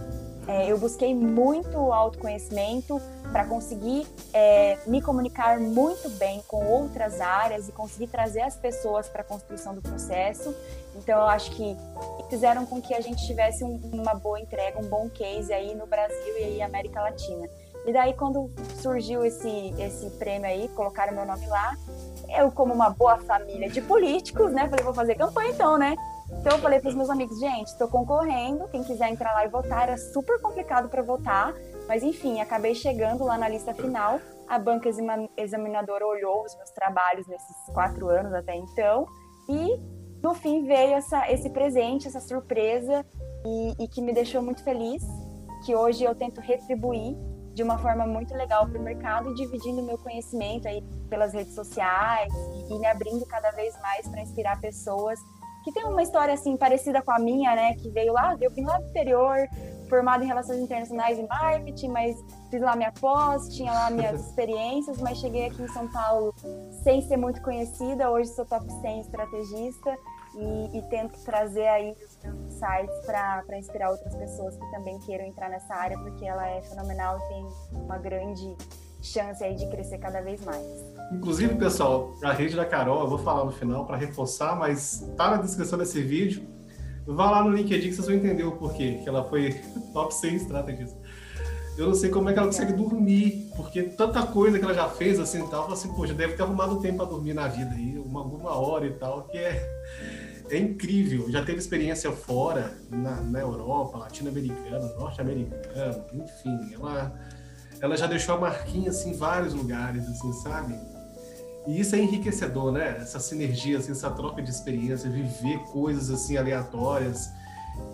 [0.47, 2.99] é, eu busquei muito autoconhecimento
[3.31, 9.07] para conseguir é, me comunicar muito bem com outras áreas e conseguir trazer as pessoas
[9.07, 10.53] para a construção do processo.
[10.95, 11.75] Então, eu acho que
[12.29, 15.85] fizeram com que a gente tivesse um, uma boa entrega, um bom case aí no
[15.85, 17.47] Brasil e aí América Latina.
[17.85, 21.75] E daí, quando surgiu esse, esse prêmio aí, colocaram meu nome lá,
[22.37, 25.95] eu, como uma boa família de políticos, né, falei, vou fazer campanha então, né?
[26.39, 29.49] Então eu falei para os meus amigos, gente, estou concorrendo, quem quiser entrar lá e
[29.49, 31.53] votar, era super complicado para votar,
[31.87, 34.19] mas enfim, acabei chegando lá na lista final.
[34.47, 34.89] A banca
[35.37, 39.05] examinadora olhou os meus trabalhos nesses quatro anos até então
[39.47, 39.79] e
[40.21, 43.05] no fim veio essa, esse presente, essa surpresa
[43.45, 45.03] e, e que me deixou muito feliz,
[45.65, 47.15] que hoje eu tento retribuir
[47.53, 52.31] de uma forma muito legal para o mercado, dividindo meu conhecimento aí pelas redes sociais
[52.33, 55.19] e, e me abrindo cada vez mais para inspirar pessoas
[55.63, 57.75] que tem uma história assim parecida com a minha, né?
[57.75, 59.37] Que veio lá, eu vim lá do interior,
[59.87, 62.15] formado em relações internacionais e marketing, mas
[62.49, 66.33] fiz lá minha pós, tinha lá minhas experiências, mas cheguei aqui em São Paulo
[66.83, 68.09] sem ser muito conhecida.
[68.09, 69.97] Hoje sou top 100 estrategista
[70.35, 72.59] e, e tento trazer aí os
[73.05, 77.27] para inspirar outras pessoas que também queiram entrar nessa área, porque ela é fenomenal e
[77.27, 78.55] tem uma grande
[79.01, 80.65] chance aí de crescer cada vez mais.
[81.11, 85.31] Inclusive, pessoal, a rede da Carol, eu vou falar no final para reforçar, mas tá
[85.31, 86.47] na descrição desse vídeo.
[87.05, 89.59] Vá lá no LinkedIn que vocês vão entender o porquê, que ela foi
[89.91, 90.97] top 100 estrategista.
[91.77, 94.87] Eu não sei como é que ela consegue dormir, porque tanta coisa que ela já
[94.89, 97.97] fez assim e tal, assim, poxa, deve ter arrumado tempo para dormir na vida aí,
[97.97, 99.80] uma, uma hora e tal, que é,
[100.51, 101.31] é incrível.
[101.31, 107.13] Já teve experiência fora, na, na Europa, latino-americana, norte-americana, enfim, ela
[107.81, 110.75] ela já deixou a marquinha assim em vários lugares, assim, sabe?
[111.67, 112.97] E isso é enriquecedor, né?
[113.01, 117.31] Essa sinergia, assim, essa troca de experiência, viver coisas assim aleatórias.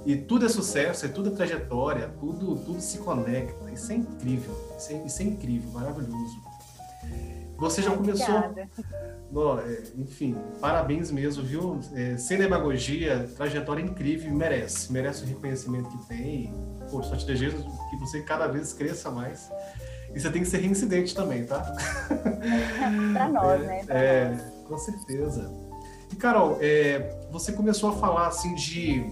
[0.05, 3.71] E tudo é sucesso, é tudo é trajetória, tudo, tudo se conecta.
[3.71, 6.46] Isso é incrível, isso é, isso é incrível, maravilhoso.
[7.57, 8.35] Você já começou.
[9.31, 11.79] No, é, enfim, parabéns mesmo, viu?
[11.93, 16.53] É, sem demagogia, trajetória incrível, merece, merece o reconhecimento que tem.
[16.89, 17.57] Pô, só te desejo
[17.89, 19.49] que você cada vez cresça mais.
[20.15, 21.59] E você tem que ser reincidente também, tá?
[23.13, 23.83] para nós, né?
[23.85, 24.41] Pra é, nós.
[24.65, 25.51] com certeza.
[26.11, 29.05] E Carol, é, você começou a falar assim de,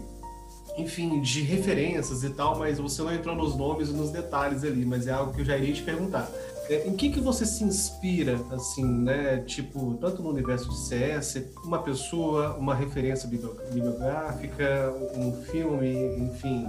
[0.78, 4.86] enfim, de referências e tal, mas você não entrou nos nomes e nos detalhes ali,
[4.86, 6.32] mas é algo que eu já iria te perguntar.
[6.70, 9.38] É, em que que você se inspira, assim, né?
[9.46, 16.68] Tipo, tanto no universo de CS, uma pessoa, uma referência bibliográfica, um filme, enfim.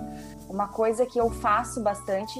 [0.49, 2.39] Uma coisa que eu faço bastante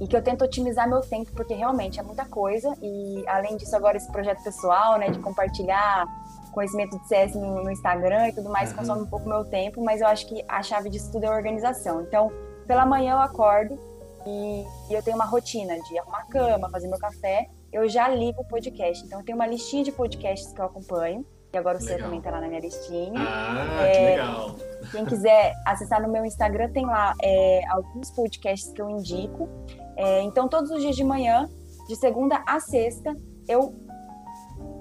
[0.00, 2.74] e que eu tento otimizar meu tempo, porque realmente é muita coisa.
[2.82, 6.06] E além disso, agora esse projeto pessoal, né, de compartilhar
[6.52, 8.78] conhecimento de CS no, no Instagram e tudo mais, uhum.
[8.78, 12.02] consome um pouco meu tempo, mas eu acho que a chave disso tudo é organização.
[12.02, 12.32] Então,
[12.66, 13.78] pela manhã eu acordo
[14.26, 18.40] e, e eu tenho uma rotina de arrumar cama, fazer meu café, eu já ligo
[18.40, 19.04] o podcast.
[19.04, 21.24] Então, eu tenho uma listinha de podcasts que eu acompanho.
[21.52, 23.12] E agora o seu também tá lá na minha listinha.
[23.16, 24.54] Ah, é, que legal.
[24.92, 29.48] Quem quiser acessar no meu Instagram, tem lá é, alguns podcasts que eu indico.
[29.96, 31.48] É, então, todos os dias de manhã,
[31.88, 33.16] de segunda a sexta,
[33.48, 33.74] eu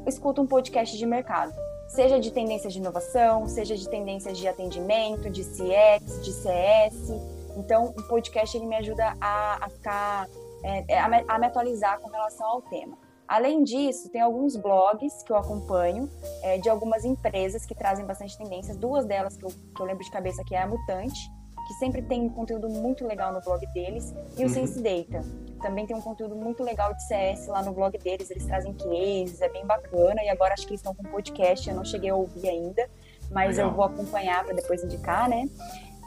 [0.06, 1.54] escuto um podcast de mercado.
[1.88, 7.39] Seja de tendências de inovação, seja de tendências de atendimento, de CX, de CS.
[7.60, 10.28] Então, o podcast ele me ajuda a, a ficar,
[10.64, 12.98] é, é, a, me, a me atualizar com relação ao tema.
[13.28, 16.10] Além disso, tem alguns blogs que eu acompanho
[16.42, 18.76] é, de algumas empresas que trazem bastante tendências.
[18.76, 21.20] Duas delas que eu, que eu lembro de cabeça que é a Mutante,
[21.68, 24.50] que sempre tem um conteúdo muito legal no blog deles, e o uhum.
[24.50, 25.24] Sense Data.
[25.62, 29.40] Também tem um conteúdo muito legal de CS lá no blog deles, eles trazem cases,
[29.42, 32.16] é bem bacana, e agora acho que eles estão com podcast, eu não cheguei a
[32.16, 32.90] ouvir ainda,
[33.30, 33.70] mas legal.
[33.70, 35.48] eu vou acompanhar para depois indicar, né?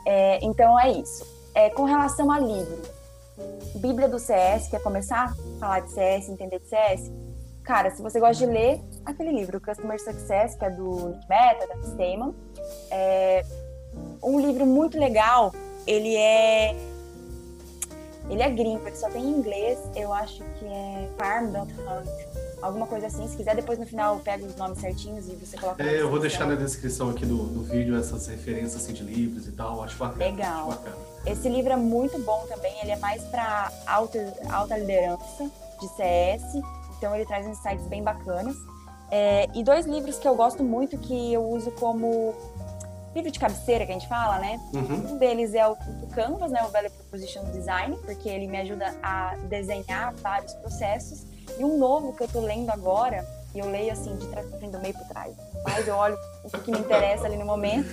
[0.04, 1.41] É, então é isso.
[1.54, 2.80] É, com relação a livro,
[3.76, 7.10] Bíblia do CS, quer começar a falar de CS, entender de CS?
[7.62, 11.66] Cara, se você gosta de ler, aquele livro, Customer Success, que é do Nick Meta,
[11.66, 12.34] da Stayman,
[12.90, 13.44] é
[14.22, 15.52] um livro muito legal.
[15.86, 16.74] Ele é
[18.30, 22.08] ele é gringo, ele só tem em inglês, eu acho que é Farm Don't Hunt,
[22.62, 23.26] alguma coisa assim.
[23.28, 25.82] Se quiser, depois no final pega os nomes certinhos e você coloca.
[25.82, 29.46] É, eu vou deixar na descrição aqui do, do vídeo essas referências assim, de livros
[29.48, 29.82] e tal.
[29.82, 30.24] Acho bacana.
[30.24, 30.70] Legal.
[30.70, 31.11] Acho bacana.
[31.26, 32.74] Esse livro é muito bom também.
[32.80, 34.18] Ele é mais para alta,
[34.50, 35.50] alta liderança
[35.80, 36.62] de CS.
[36.98, 38.56] Então ele traz insights bem bacanas.
[39.10, 42.34] É, e dois livros que eu gosto muito que eu uso como
[43.14, 44.58] livro de cabeceira que a gente fala, né?
[44.72, 45.12] Uhum.
[45.12, 45.76] Um deles é o
[46.14, 46.64] Canvas, né?
[46.64, 51.26] O Value Proposition Design, porque ele me ajuda a desenhar vários processos.
[51.58, 54.58] E um novo que eu tô lendo agora, e eu leio assim, de trás para
[54.58, 57.88] frente, do meio para trás, mas eu olho o que me interessa ali no momento,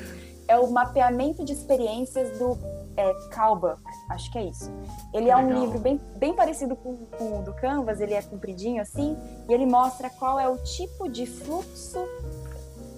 [0.47, 2.57] é o mapeamento de experiências do
[2.99, 4.71] é, Kalbach, acho que é isso.
[5.13, 8.81] Ele é um livro bem, bem parecido com, com o do Canvas, ele é compridinho
[8.81, 12.05] assim, e ele mostra qual é o tipo de fluxo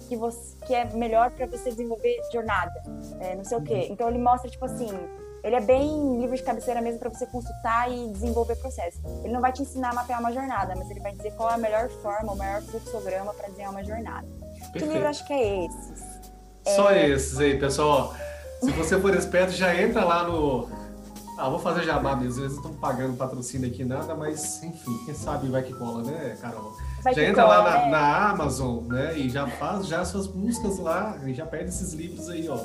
[0.08, 2.82] que, você, que é melhor para você desenvolver jornada,
[3.20, 3.74] é, não sei o quê.
[3.74, 3.86] Uhum.
[3.90, 4.88] Então ele mostra, tipo assim,
[5.44, 9.00] ele é bem livro de cabeceira mesmo para você consultar e desenvolver processo.
[9.24, 11.54] Ele não vai te ensinar a mapear uma jornada, mas ele vai dizer qual é
[11.54, 14.26] a melhor forma, o melhor fluxograma para desenhar uma jornada.
[14.26, 14.72] Perfeito.
[14.72, 16.22] Que livro acho que é esses?
[16.76, 17.08] Só é...
[17.08, 18.14] esses aí, pessoal.
[18.62, 20.68] Se você for esperto, já entra lá no.
[21.36, 22.42] Ah, vou fazer jabá mesmo.
[22.44, 26.72] Eles estão pagando patrocínio aqui, nada, mas enfim, quem sabe vai que cola, né, Carol?
[27.02, 27.90] Vai já entra cola, lá na, né?
[27.90, 29.18] na, Amazon, né?
[29.18, 32.58] E já faz já suas buscas lá e já pede esses livros aí, ó.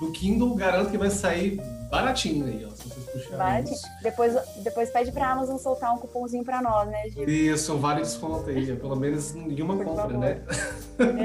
[0.00, 2.74] No Kindle, garanto que vai sair baratinho aí, ó.
[2.74, 3.64] Se vocês puxarem.
[4.02, 4.34] Depois,
[4.64, 7.28] depois pede pra Amazon soltar um cupomzinho pra nós, né, Gil?
[7.28, 8.74] Isso, vale desconto aí.
[8.74, 10.18] Pelo menos nenhuma Por compra, favor.
[10.18, 10.42] né?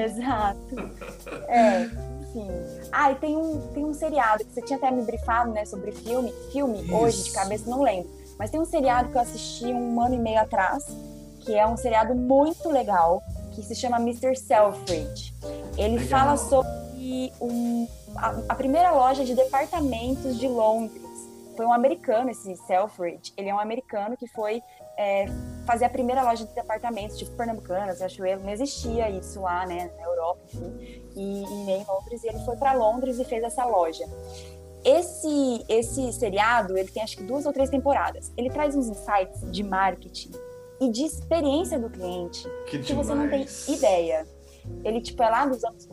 [0.05, 0.59] Exato.
[1.49, 1.89] É.
[2.33, 2.49] Sim.
[2.91, 5.91] Ah, e tem um, tem um seriado que você tinha até me brifado, né, sobre
[5.91, 6.31] filme.
[6.51, 6.95] Filme, Isso.
[6.95, 8.09] hoje, de cabeça, não lembro.
[8.37, 10.85] Mas tem um seriado que eu assisti um ano e meio atrás,
[11.41, 13.21] que é um seriado muito legal,
[13.53, 14.35] que se chama Mr.
[14.35, 15.35] Selfridge.
[15.77, 16.07] Ele legal.
[16.07, 21.03] fala sobre um, a, a primeira loja de departamentos de Londres.
[21.57, 23.33] Foi um americano, esse Selfridge.
[23.35, 24.61] Ele é um americano que foi
[24.97, 25.25] é,
[25.69, 28.43] fazer a primeira loja de departamentos, tipo Pernambucanas, Riachuelo.
[28.43, 32.39] Não existia isso lá, né, na Europa, enfim e, e nem em Londres, e ele
[32.39, 34.05] foi para Londres e fez essa loja.
[34.83, 38.31] Esse, esse seriado, ele tem acho que duas ou três temporadas.
[38.37, 40.31] Ele traz uns insights de marketing
[40.79, 44.25] e de experiência do cliente que, que você não tem ideia.
[44.83, 45.87] Ele, tipo, é lá dos anos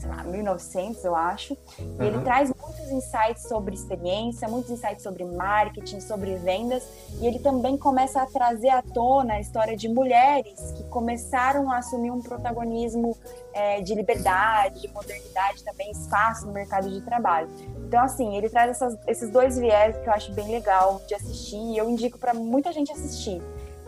[0.00, 1.56] sei lá, 1900, eu acho.
[1.78, 1.96] Uhum.
[2.00, 6.82] E ele traz muitos insights sobre experiência, muitos insights sobre marketing, sobre vendas.
[7.20, 11.78] E ele também começa a trazer à tona a história de mulheres que começaram a
[11.78, 13.16] assumir um protagonismo
[13.52, 17.48] é, de liberdade, de modernidade, também espaço no mercado de trabalho.
[17.86, 21.56] Então, assim, ele traz essas, esses dois viés que eu acho bem legal de assistir
[21.56, 23.42] e eu indico para muita gente assistir.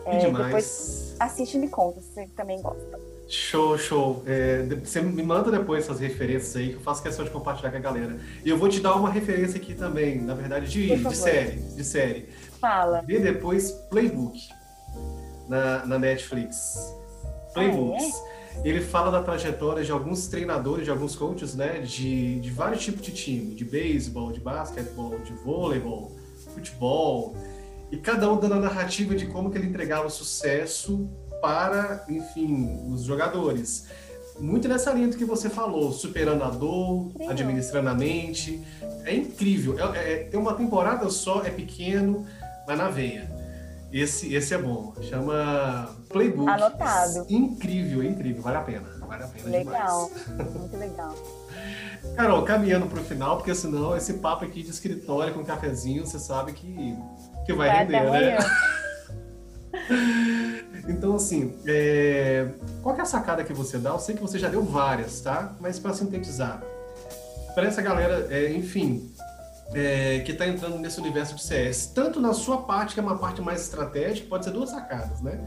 [0.05, 3.12] É, depois assiste e me conta se você também gosta.
[3.33, 4.23] Show, show.
[4.27, 7.77] É, você me manda depois essas referências aí, que eu faço questão de compartilhar com
[7.77, 8.15] a galera.
[8.45, 11.57] E eu vou te dar uma referência aqui também, na verdade, de, de série.
[11.57, 12.29] De série.
[12.61, 13.01] Fala.
[13.01, 14.39] Vê depois Playbook
[15.49, 16.95] na, na Netflix.
[17.55, 18.03] Playbooks.
[18.03, 18.69] Ah, é?
[18.69, 21.79] Ele fala da trajetória de alguns treinadores, de alguns coaches, né?
[21.79, 26.11] De, de vários tipos de time, de beisebol, de basquetebol, de vôleibol,
[26.53, 27.35] futebol.
[27.91, 31.09] E cada um dando a narrativa de como que ele entregava o sucesso
[31.43, 33.87] para, enfim, os jogadores.
[34.39, 38.65] Muito nessa linha do que você falou, superando a dor, administrando a mente.
[39.03, 39.77] É incrível.
[39.77, 42.25] É, é, tem uma temporada só, é pequeno,
[42.65, 43.29] mas na veia.
[43.91, 44.93] Esse, esse é bom.
[45.01, 46.49] Chama Playbook.
[46.49, 47.25] Anotado.
[47.27, 48.41] Incrível, incrível.
[48.41, 48.87] Vale a pena.
[49.05, 50.09] Vale a pena legal.
[50.09, 50.53] demais.
[50.55, 51.15] Muito legal.
[52.15, 56.19] Carol, caminhando para o final, porque senão esse papo aqui de escritório com cafezinho, você
[56.19, 56.97] sabe que,
[57.45, 58.37] que vai, vai render, né?
[60.85, 62.49] Então, assim, é...
[62.81, 63.91] qual é a sacada que você dá?
[63.91, 65.55] Eu sei que você já deu várias, tá?
[65.61, 66.61] Mas para sintetizar,
[67.53, 69.13] para essa galera, é, enfim,
[69.73, 73.17] é, que está entrando nesse universo de CS, tanto na sua parte, que é uma
[73.17, 75.39] parte mais estratégica, pode ser duas sacadas, né?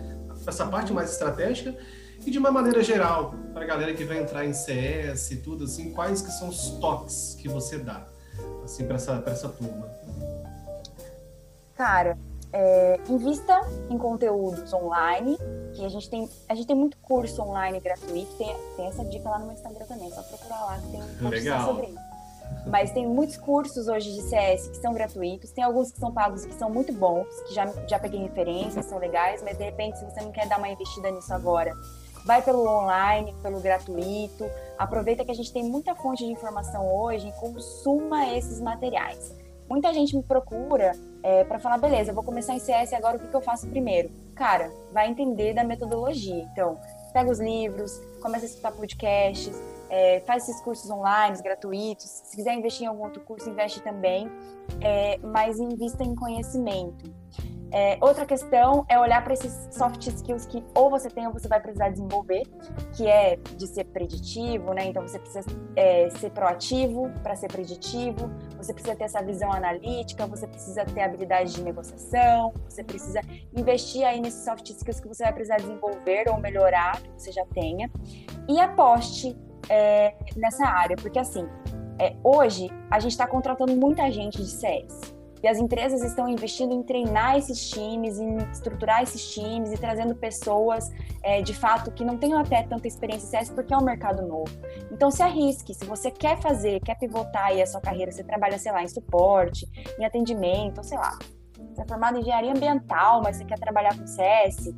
[0.46, 1.76] Essa parte mais estratégica
[2.24, 5.64] e de uma maneira geral, para a galera que vai entrar em CS e tudo
[5.64, 8.06] assim, quais que são os toques que você dá,
[8.64, 9.88] assim, para essa, essa turma?
[11.76, 12.16] Cara,
[12.52, 15.36] é, invista em conteúdos online,
[15.74, 19.28] que a gente tem, a gente tem muito curso online gratuito, tem, tem essa dica
[19.28, 21.66] lá no meu Instagram também, só procurar lá que tem um Legal.
[21.66, 22.16] sobre isso.
[22.66, 26.44] Mas tem muitos cursos hoje de CS que são gratuitos, tem alguns que são pagos
[26.44, 30.04] que são muito bons, que já, já peguei referências, são legais, mas de repente, se
[30.04, 31.72] você não quer dar uma investida nisso agora,
[32.24, 34.44] vai pelo online, pelo gratuito.
[34.76, 39.32] Aproveita que a gente tem muita fonte de informação hoje e consuma esses materiais.
[39.68, 40.92] Muita gente me procura
[41.22, 44.10] é, para falar, beleza, vou começar em CS agora, o que, que eu faço primeiro?
[44.34, 46.46] Cara, vai entender da metodologia.
[46.52, 46.78] Então,
[47.12, 49.60] pega os livros, começa a escutar podcasts,
[49.90, 52.04] é, faz esses cursos online, gratuitos.
[52.04, 54.30] Se quiser investir em algum outro curso, investe também,
[54.80, 57.12] é, mas invista em conhecimento.
[57.78, 61.46] É, outra questão é olhar para esses soft skills que ou você tem ou você
[61.46, 62.44] vai precisar desenvolver,
[62.94, 64.86] que é de ser preditivo, né?
[64.86, 65.44] Então você precisa
[65.76, 71.02] é, ser proativo para ser preditivo, você precisa ter essa visão analítica, você precisa ter
[71.02, 73.20] habilidade de negociação, você precisa
[73.54, 77.44] investir aí nesses soft skills que você vai precisar desenvolver ou melhorar, que você já
[77.52, 77.90] tenha,
[78.48, 79.36] e aposte
[79.68, 81.46] é, nessa área, porque assim,
[81.98, 86.72] é, hoje a gente está contratando muita gente de CS e as empresas estão investindo
[86.72, 90.90] em treinar esses times, em estruturar esses times e trazendo pessoas,
[91.22, 94.26] é, de fato, que não tenham até tanta experiência em CS, porque é um mercado
[94.26, 94.50] novo.
[94.90, 95.74] Então, se arrisque.
[95.74, 98.88] Se você quer fazer, quer pivotar aí a sua carreira, você trabalha, sei lá, em
[98.88, 99.68] suporte,
[99.98, 101.18] em atendimento, sei lá,
[101.76, 104.74] você é formado em engenharia ambiental, mas você quer trabalhar com CS,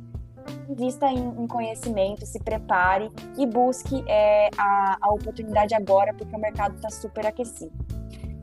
[0.69, 6.39] invista em, em, conhecimento, se prepare e busque é, a, a oportunidade agora, porque o
[6.39, 7.71] mercado está super aquecido.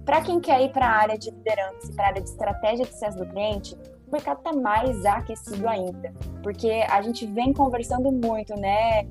[0.06, 2.92] Para quem quer ir para a área de liderança, para a área de estratégia de
[2.92, 3.76] sucesso do cliente,
[4.06, 9.04] o mercado está mais aquecido ainda, porque a gente vem conversando muito, né,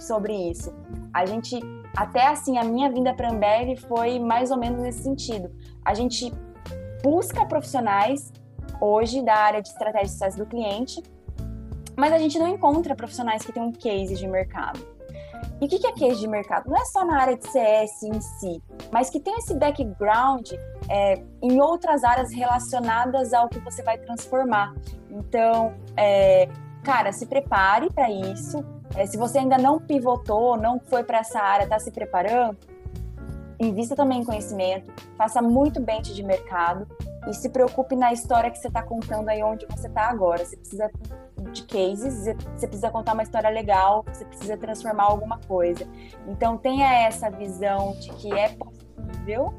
[0.00, 0.74] sobre isso.
[1.12, 1.60] A gente,
[1.94, 5.54] até assim, a minha vinda para a Ambev foi mais ou menos nesse sentido.
[5.84, 6.32] A gente
[7.02, 8.32] busca profissionais
[8.80, 11.02] hoje da área de estratégia de sucesso do cliente,
[11.98, 14.80] mas a gente não encontra profissionais que tenham um case de mercado.
[15.60, 16.68] E o que é case de mercado?
[16.68, 20.50] Não é só na área de CS em si, mas que tem esse background
[20.88, 24.74] é, em outras áreas relacionadas ao que você vai transformar.
[25.10, 26.48] Então, é,
[26.82, 28.64] cara, se prepare para isso.
[28.96, 32.56] É, se você ainda não pivotou, não foi para essa área, está se preparando,
[33.60, 36.86] invista também em conhecimento, faça muito bem de mercado
[37.28, 40.44] e se preocupe na história que você está contando aí onde você está agora.
[40.44, 40.90] Você precisa
[41.52, 45.86] de cases, você precisa contar uma história legal, você precisa transformar alguma coisa.
[46.26, 49.52] Então tenha essa visão de que é possível,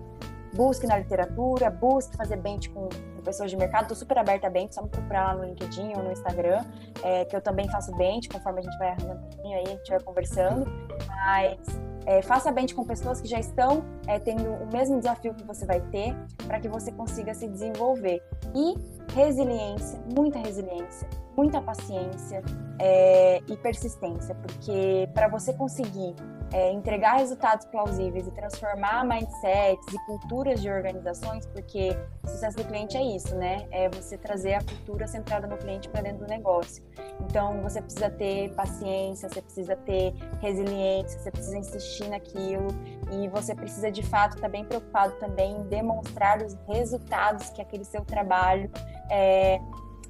[0.53, 2.89] busque na literatura, busque fazer bench com,
[3.21, 3.83] pessoas de mercado.
[3.83, 6.63] Estou super aberta a bench, só me procurar lá no LinkedIn ou no Instagram,
[7.03, 9.69] é, que eu também faço bench, conforme a gente vai arranjando um pouquinho aí, a
[9.69, 10.65] gente vai conversando.
[11.07, 11.59] Mas
[12.05, 15.65] é, faça bench com pessoas que já estão é, tendo o mesmo desafio que você
[15.65, 16.15] vai ter
[16.47, 18.21] para que você consiga se desenvolver.
[18.55, 18.75] E
[19.13, 22.41] resiliência, muita resiliência muita paciência
[22.79, 26.15] é, e persistência, porque para você conseguir
[26.53, 32.65] é, entregar resultados plausíveis e transformar mindsets e culturas de organizações, porque o sucesso do
[32.65, 33.65] cliente é isso, né?
[33.71, 36.83] É você trazer a cultura centrada no cliente para dentro do negócio.
[37.21, 42.67] Então, você precisa ter paciência, você precisa ter resiliência, você precisa insistir naquilo
[43.11, 47.61] e você precisa, de fato, estar tá bem preocupado também em demonstrar os resultados que
[47.61, 48.69] aquele seu trabalho
[49.09, 49.59] é,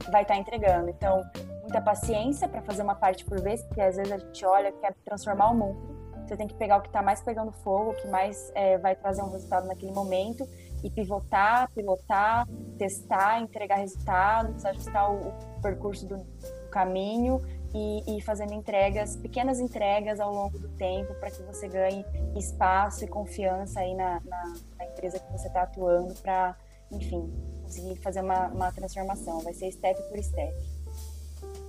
[0.10, 0.90] vai estar tá entregando.
[0.90, 1.22] Então,
[1.62, 4.96] muita paciência para fazer uma parte por vez, porque às vezes a gente olha quer
[5.06, 6.01] transformar o mundo.
[6.32, 8.96] Você tem que pegar o que está mais pegando fogo, o que mais é, vai
[8.96, 10.48] trazer um resultado naquele momento
[10.82, 16.26] e pivotar, pilotar, testar, entregar resultados, ajustar o, o percurso do,
[16.72, 17.42] caminho
[17.76, 23.04] e, e, fazendo entregas, pequenas entregas ao longo do tempo para que você ganhe espaço
[23.04, 26.56] e confiança aí na, na, na empresa que você está atuando para,
[26.90, 27.30] enfim,
[27.62, 29.42] conseguir fazer uma, uma transformação.
[29.42, 30.54] Vai ser step por step.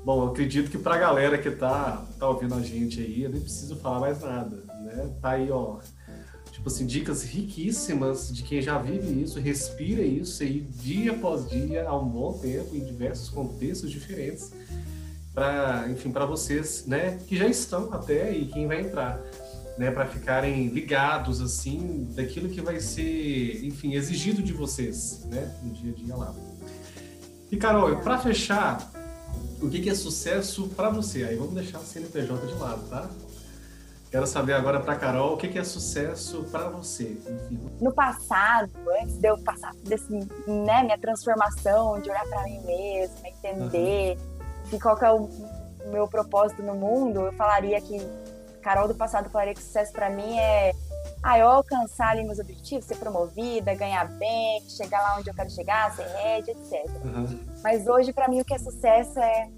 [0.05, 3.41] Bom, acredito que para a galera que tá, tá ouvindo a gente aí, eu nem
[3.41, 5.11] preciso falar mais nada, né?
[5.21, 5.79] Tá aí, ó,
[6.51, 11.87] tipo assim, dicas riquíssimas de quem já vive isso, respira isso aí dia após dia,
[11.89, 14.53] há um bom tempo, em diversos contextos diferentes,
[15.33, 19.23] para, enfim, para vocês, né, que já estão até e quem vai entrar
[19.79, 25.73] né, para ficarem ligados assim daquilo que vai ser, enfim, exigido de vocês, né, no
[25.73, 26.35] dia a dia lá.
[27.51, 28.92] E Carol, para fechar,
[29.63, 31.25] o que, que é sucesso para você?
[31.25, 33.09] Aí vamos deixar o CNPJ de lado, tá?
[34.11, 37.17] Quero saber agora para Carol o que, que é sucesso para você.
[37.27, 37.59] Enfim.
[37.81, 43.29] No passado, antes de eu passar desse, né, minha transformação, de olhar para mim mesma,
[43.29, 44.19] entender
[44.71, 44.79] uhum.
[44.79, 45.31] qual que é o
[45.91, 47.99] meu propósito no mundo, eu falaria que
[48.61, 50.73] Carol do passado falaria que sucesso para mim é
[51.23, 55.51] ah, eu alcançar ali meus objetivos, ser promovida, ganhar bem, chegar lá onde eu quero
[55.51, 56.91] chegar, ser head, etc.
[57.05, 57.39] Uhum.
[57.63, 59.49] Mas hoje, para mim, o que é sucesso é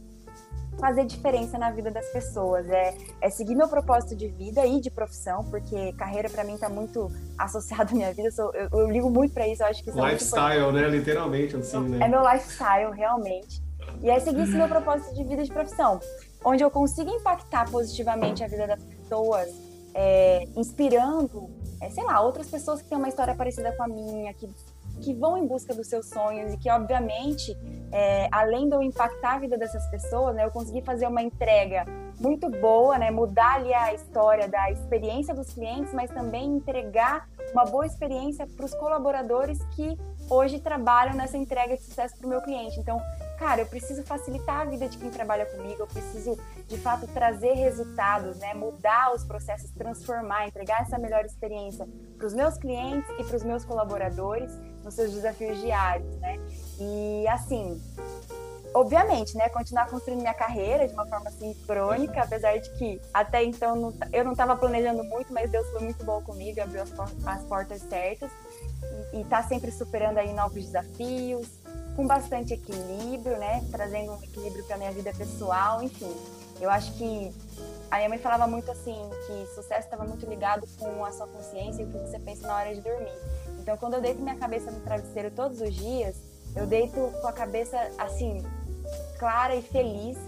[0.79, 4.91] fazer diferença na vida das pessoas, é, é seguir meu propósito de vida e de
[4.91, 8.91] profissão, porque carreira para mim está muito associado à minha vida, eu, sou, eu, eu
[8.91, 10.89] ligo muito para isso, eu acho que isso é Lifestyle, é né?
[10.89, 12.05] Literalmente, assim, né?
[12.05, 13.63] É meu lifestyle, realmente.
[14.03, 16.01] E é seguir esse meu propósito de vida e de profissão,
[16.45, 19.49] onde eu consigo impactar positivamente a vida das pessoas,
[19.95, 21.49] é, inspirando,
[21.81, 24.49] é, sei lá, outras pessoas que têm uma história parecida com a minha, que
[25.01, 27.57] que vão em busca dos seus sonhos e que, obviamente,
[27.93, 31.85] é, além de eu impactar a vida dessas pessoas, né, eu consegui fazer uma entrega
[32.19, 37.65] muito boa, né, mudar ali a história da experiência dos clientes, mas também entregar uma
[37.65, 39.99] boa experiência para os colaboradores que
[40.31, 42.79] hoje trabalham nessa entrega de sucesso para o meu cliente.
[42.79, 43.01] Então,
[43.39, 47.55] cara, eu preciso facilitar a vida de quem trabalha comigo, eu preciso, de fato, trazer
[47.55, 48.55] resultados, né?
[48.55, 53.45] Mudar os processos, transformar, entregar essa melhor experiência para os meus clientes e para os
[53.45, 56.39] meus colaboradores nos seus desafios diários, né?
[56.79, 57.81] E, assim,
[58.75, 63.95] obviamente, né, continuar construindo minha carreira de uma forma sincrônica, apesar de que até então
[64.13, 66.93] eu não estava planejando muito, mas Deus foi muito bom comigo, abriu as,
[67.27, 68.31] as portas certas
[69.13, 71.49] e está sempre superando aí novos desafios,
[71.97, 73.65] com bastante equilíbrio, né?
[73.71, 76.13] Trazendo um equilíbrio para minha vida pessoal, enfim.
[76.61, 77.33] Eu acho que
[77.91, 81.83] a minha mãe falava muito assim que sucesso estava muito ligado com a sua consciência
[81.83, 83.19] e o que você pensa na hora de dormir.
[83.61, 86.17] Então, quando eu deito minha cabeça no travesseiro todos os dias,
[86.55, 88.45] eu deito com a cabeça assim
[89.19, 90.19] clara e feliz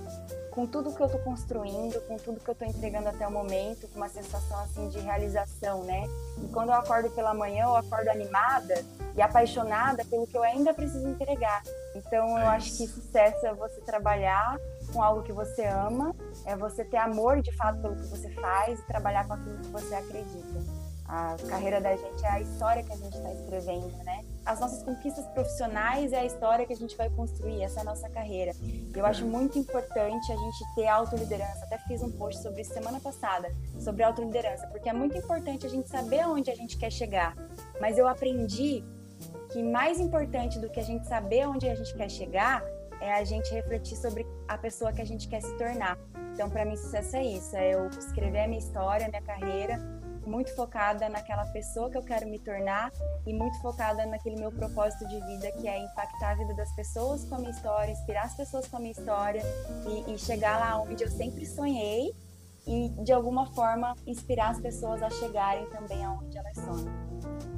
[0.56, 3.86] com tudo que eu estou construindo, com tudo que eu estou entregando até o momento,
[3.88, 6.06] com uma sensação assim de realização, né?
[6.42, 8.82] E quando eu acordo pela manhã, eu acordo animada
[9.14, 11.62] e apaixonada pelo que eu ainda preciso entregar.
[11.94, 14.58] Então, eu é acho que sucesso é você trabalhar
[14.94, 18.80] com algo que você ama, é você ter amor de fato pelo que você faz
[18.80, 20.58] e trabalhar com aquilo que você acredita.
[21.06, 24.24] A carreira da gente é a história que a gente está escrevendo, né?
[24.46, 27.84] As nossas conquistas profissionais é a história que a gente vai construir, essa é a
[27.84, 28.52] nossa carreira.
[28.94, 31.64] Eu acho muito importante a gente ter autoliderança.
[31.64, 35.68] Até fiz um post sobre isso semana passada, sobre autoliderança, porque é muito importante a
[35.68, 37.36] gente saber aonde a gente quer chegar.
[37.80, 38.84] Mas eu aprendi
[39.52, 42.62] que mais importante do que a gente saber onde a gente quer chegar
[43.00, 45.98] é a gente refletir sobre a pessoa que a gente quer se tornar.
[46.32, 49.80] Então, para mim, sucesso é isso: é eu escrever a minha história, a minha carreira,
[50.26, 52.92] muito focada naquela pessoa que eu quero me tornar
[53.26, 57.24] e muito focada naquele meu propósito de vida, que é impactar a vida das pessoas
[57.24, 59.42] com a minha história, inspirar as pessoas com a minha história
[59.86, 62.12] e, e chegar lá onde eu sempre sonhei
[62.66, 66.92] e, de alguma forma, inspirar as pessoas a chegarem também aonde elas sonham.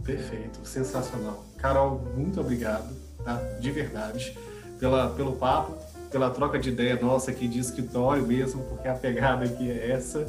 [0.04, 1.44] Perfeito, sensacional.
[1.56, 2.94] Carol, muito obrigado,
[3.24, 3.36] tá?
[3.58, 4.36] De verdade,
[4.78, 5.74] pela, pelo papo,
[6.10, 10.26] pela troca de ideia nossa aqui de escritório mesmo, porque a pegada aqui é essa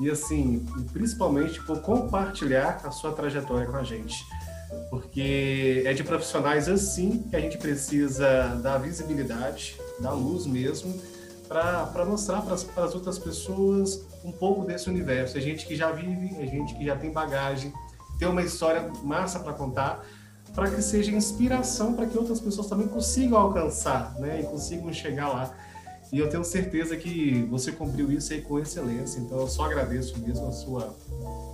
[0.00, 4.24] e assim, principalmente por compartilhar a sua trajetória com a gente.
[4.90, 11.00] Porque é de profissionais assim que a gente precisa dar visibilidade, dar luz mesmo,
[11.48, 15.38] para mostrar para as outras pessoas um pouco desse universo.
[15.38, 17.72] É gente que já vive, é gente que já tem bagagem,
[18.18, 20.04] tem uma história massa para contar,
[20.54, 25.28] para que seja inspiração para que outras pessoas também consigam alcançar né, e consigam chegar
[25.28, 25.54] lá.
[26.14, 29.18] E eu tenho certeza que você cumpriu isso aí com excelência.
[29.18, 30.94] Então eu só agradeço mesmo a sua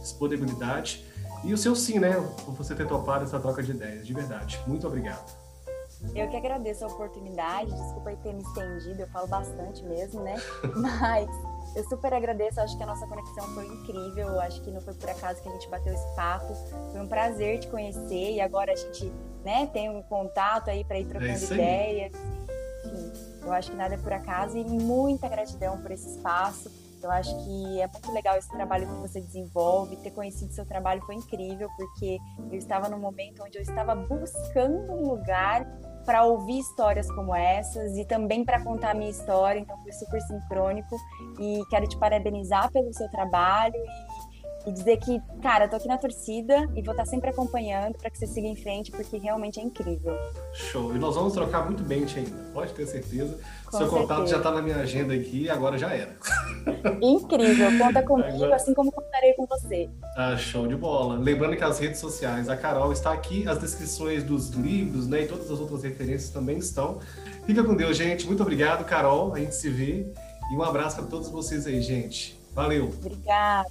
[0.03, 1.03] disponibilidade
[1.43, 2.13] e o seu sim, né?
[2.45, 4.07] Por você ter topado essa troca de ideias.
[4.07, 4.61] De verdade.
[4.67, 5.35] Muito obrigado.
[6.15, 7.71] Eu que agradeço a oportunidade.
[7.71, 10.37] Desculpa ter me estendido, eu falo bastante mesmo, né?
[10.77, 11.27] Mas
[11.75, 15.09] eu super agradeço, acho que a nossa conexão foi incrível, acho que não foi por
[15.09, 16.55] acaso que a gente bateu esse papo.
[16.93, 19.11] Foi um prazer te conhecer e agora a gente,
[19.43, 22.13] né, tem um contato aí para ir trocando é ideias.
[22.85, 26.71] Enfim, eu acho que nada é por acaso e muita gratidão por esse espaço.
[27.03, 29.97] Eu acho que é muito legal esse trabalho que você desenvolve.
[29.97, 32.19] Ter conhecido seu trabalho foi incrível, porque
[32.51, 35.67] eu estava num momento onde eu estava buscando um lugar
[36.05, 39.59] para ouvir histórias como essas e também para contar a minha história.
[39.59, 40.97] Então foi super sincrônico
[41.39, 43.81] e quero te parabenizar pelo seu trabalho
[44.67, 48.11] e dizer que, cara, eu tô aqui na torcida e vou estar sempre acompanhando para
[48.11, 50.15] que você siga em frente, porque realmente é incrível.
[50.53, 50.95] Show.
[50.95, 53.39] E nós vamos trocar muito bem ainda, pode ter certeza.
[53.65, 54.01] Com Seu certeza.
[54.01, 56.17] contato já está na minha agenda aqui e agora já era.
[57.01, 57.79] Incrível.
[57.79, 58.57] Conta comigo, agora...
[58.57, 59.89] assim como contarei com você.
[60.17, 61.19] Ah, show de bola.
[61.19, 65.27] Lembrando que as redes sociais, a Carol está aqui, as descrições dos livros, né, e
[65.27, 66.99] todas as outras referências também estão.
[67.47, 68.27] Fica com Deus, gente.
[68.27, 69.33] Muito obrigado, Carol.
[69.35, 70.13] A gente se vê.
[70.53, 72.39] E um abraço para todos vocês aí, gente.
[72.53, 72.87] Valeu.
[72.87, 73.71] Obrigada.